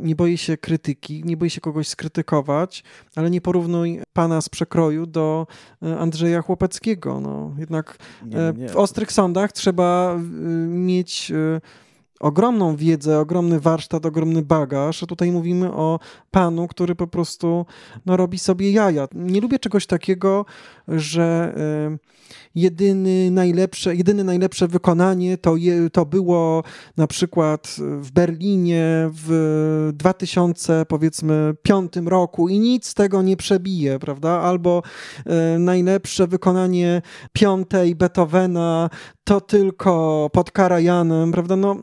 [0.00, 2.84] nie boję się krytyki, nie boję się kogoś skrytykować,
[3.16, 5.46] ale nie porównuj pana z przekroju do
[5.82, 7.20] e, Andrzeja Chłopeckiego.
[7.20, 8.68] No, jednak nie, nie.
[8.68, 10.18] w ostrych sądach trzeba
[10.68, 11.32] mieć
[12.24, 15.98] ogromną wiedzę, ogromny warsztat, ogromny bagaż, a tutaj mówimy o
[16.30, 17.66] panu, który po prostu
[18.06, 19.08] no, robi sobie jaja.
[19.14, 20.44] Nie lubię czegoś takiego,
[20.88, 21.54] że
[22.54, 26.62] jedyny najlepsze, jedyne najlepsze wykonanie to, je, to było
[26.96, 31.54] na przykład w Berlinie w 2000 powiedzmy
[32.06, 34.30] roku i nic z tego nie przebije, prawda?
[34.30, 34.82] Albo
[35.26, 37.02] e, najlepsze wykonanie
[37.32, 38.90] piątej Beethovena
[39.24, 41.56] to tylko pod Karajanem, prawda?
[41.56, 41.76] No,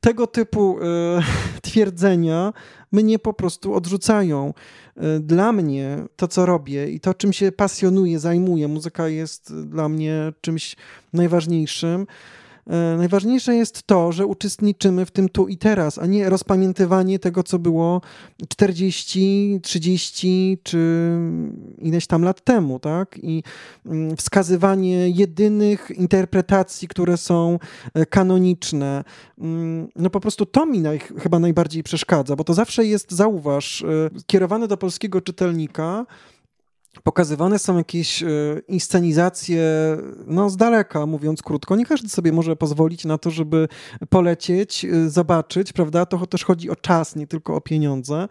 [0.00, 1.22] tego typu e,
[1.62, 2.52] twierdzenia
[2.92, 4.54] mnie po prostu odrzucają.
[4.96, 9.88] E, dla mnie to, co robię i to, czym się pasjonuję, zajmuję, muzyka jest dla
[9.88, 10.76] mnie czymś
[11.12, 12.06] najważniejszym.
[12.66, 17.42] E, najważniejsze jest to, że uczestniczymy w tym tu i teraz, a nie rozpamiętywanie tego,
[17.42, 18.00] co było
[18.48, 21.10] 40, 30 czy
[21.78, 23.18] ileś tam lat temu, tak?
[23.22, 23.42] I
[23.86, 27.58] mm, wskazywanie jedynych interpretacji, które są
[27.94, 29.04] e, kanoniczne.
[29.38, 33.82] Mm, no po prostu to mi naj, chyba najbardziej przeszkadza, bo to zawsze jest, zauważ,
[33.82, 33.86] e,
[34.26, 36.06] kierowane do polskiego czytelnika,
[37.02, 38.26] pokazywane są jakieś e,
[38.68, 39.62] inscenizacje,
[40.26, 41.76] no z daleka, mówiąc krótko.
[41.76, 43.68] Nie każdy sobie może pozwolić na to, żeby
[44.08, 46.06] polecieć, e, zobaczyć, prawda?
[46.06, 48.28] To też chodzi o czas, nie tylko o pieniądze.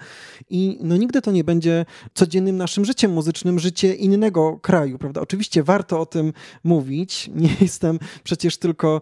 [0.49, 5.21] I no nigdy to nie będzie codziennym naszym życiem muzycznym, życie innego kraju, prawda?
[5.21, 7.29] Oczywiście warto o tym mówić.
[7.35, 9.01] Nie jestem przecież tylko,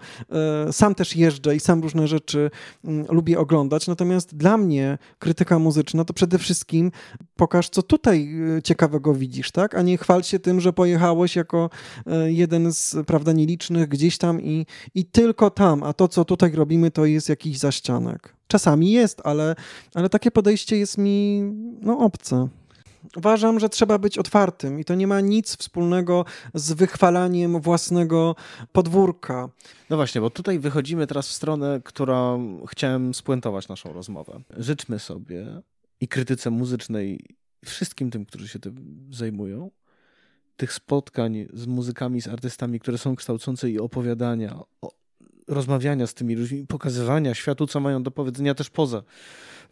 [0.68, 2.51] e, sam też jeżdżę i sam różne rzeczy
[2.84, 3.88] mm, lubię oglądać.
[3.88, 6.91] Natomiast dla mnie krytyka muzyczna to przede wszystkim
[7.36, 8.29] pokaż, co tutaj
[8.63, 9.75] ciekawego widzisz, tak?
[9.75, 11.69] A nie chwal się tym, że pojechałeś jako
[12.07, 14.65] e, jeden z, prawda, nielicznych gdzieś tam i,
[14.95, 18.36] i tylko tam, a to, co tutaj robimy, to jest jakiś zaścianek.
[18.47, 19.55] Czasami jest, ale,
[19.93, 21.41] ale takie podejście jest mi,
[21.81, 22.47] no, obce.
[23.17, 28.36] Uważam, że trzeba być otwartym i to nie ma nic wspólnego z wychwalaniem własnego
[28.71, 29.49] podwórka.
[29.89, 34.41] No właśnie, bo tutaj wychodzimy teraz w stronę, którą chciałem spuentować naszą rozmowę.
[34.57, 35.61] Życzmy sobie
[36.02, 37.36] i krytyce muzycznej
[37.66, 39.72] wszystkim tym, którzy się tym zajmują,
[40.58, 44.60] tych spotkań z muzykami, z artystami, które są kształcące i opowiadania,
[45.48, 49.04] rozmawiania z tymi ludźmi, pokazywania światu, co mają do powiedzenia też poza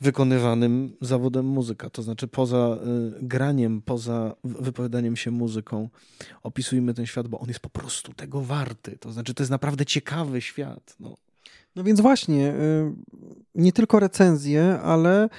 [0.02, 2.78] wykonywanym zawodem muzyka, to znaczy poza
[3.22, 5.90] y, graniem, poza wypowiadaniem się muzyką.
[6.44, 8.98] Opisujmy ten świat, bo on jest po prostu tego warty.
[8.98, 10.96] To znaczy, to jest naprawdę ciekawy świat.
[11.00, 11.18] No,
[11.76, 12.94] no więc właśnie, y,
[13.56, 15.30] nie tylko recenzje, ale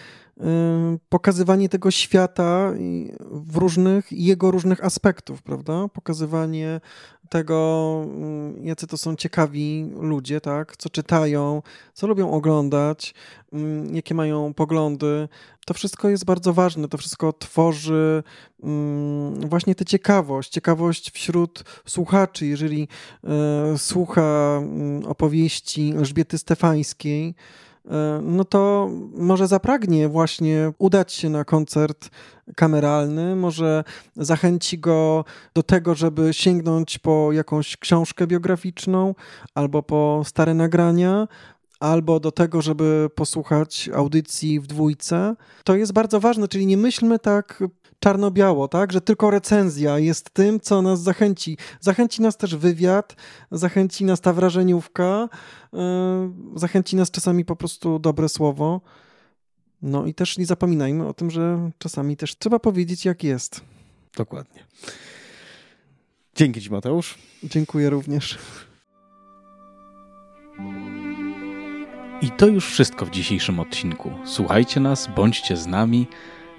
[1.09, 2.73] pokazywanie tego świata
[3.31, 5.89] w różnych, jego różnych aspektów, prawda?
[5.89, 6.81] Pokazywanie
[7.33, 8.05] tego,
[8.61, 10.77] y, jacy to są ciekawi ludzie, tak?
[10.77, 11.63] Co czytają,
[11.93, 13.15] co lubią oglądać,
[13.53, 13.57] y,
[13.93, 15.29] jakie mają poglądy.
[15.67, 18.23] To wszystko jest bardzo ważne, to wszystko tworzy
[19.47, 22.47] właśnie tę ciekawość, ciekawość wśród słuchaczy.
[22.47, 22.89] Jeżeli
[23.77, 24.63] słucha
[25.05, 27.35] opowieści Elżbiety Stefańskiej,
[28.23, 32.11] no to może zapragnie właśnie udać się na koncert
[32.57, 33.85] kameralny, może
[34.17, 35.25] zachęci go
[35.55, 39.15] do tego, żeby sięgnąć po jakąś książkę biograficzną
[39.55, 41.29] albo po stare nagrania,
[41.81, 45.37] albo do tego, żeby posłuchać audycji w dwójce.
[45.65, 47.65] To jest bardzo ważne, czyli nie myślmy tak
[48.03, 48.93] czarno-biało, tak?
[48.93, 51.57] Że tylko recenzja jest tym, co nas zachęci.
[51.81, 53.17] Zachęci nas też wywiad,
[53.51, 55.29] zachęci nas ta wrażeniówka,
[55.73, 55.81] yy,
[56.55, 58.81] zachęci nas czasami po prostu dobre słowo.
[59.83, 63.61] No i też nie zapominajmy o tym, że czasami też trzeba powiedzieć, jak jest.
[64.17, 64.65] Dokładnie.
[66.35, 67.19] Dzięki Ci, Mateusz.
[67.45, 68.39] Dziękuję również.
[72.23, 74.11] I to już wszystko w dzisiejszym odcinku.
[74.25, 76.07] Słuchajcie nas, bądźcie z nami.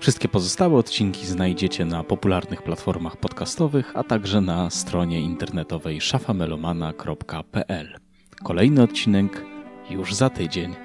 [0.04, 8.00] Wszystkie pozostałe odcinki znajdziecie na popularnych platformach podcastowych, a także na stronie internetowej szafamelomana.pl.
[8.44, 9.46] Kolejny odcinek
[9.90, 10.76] już za tydzień.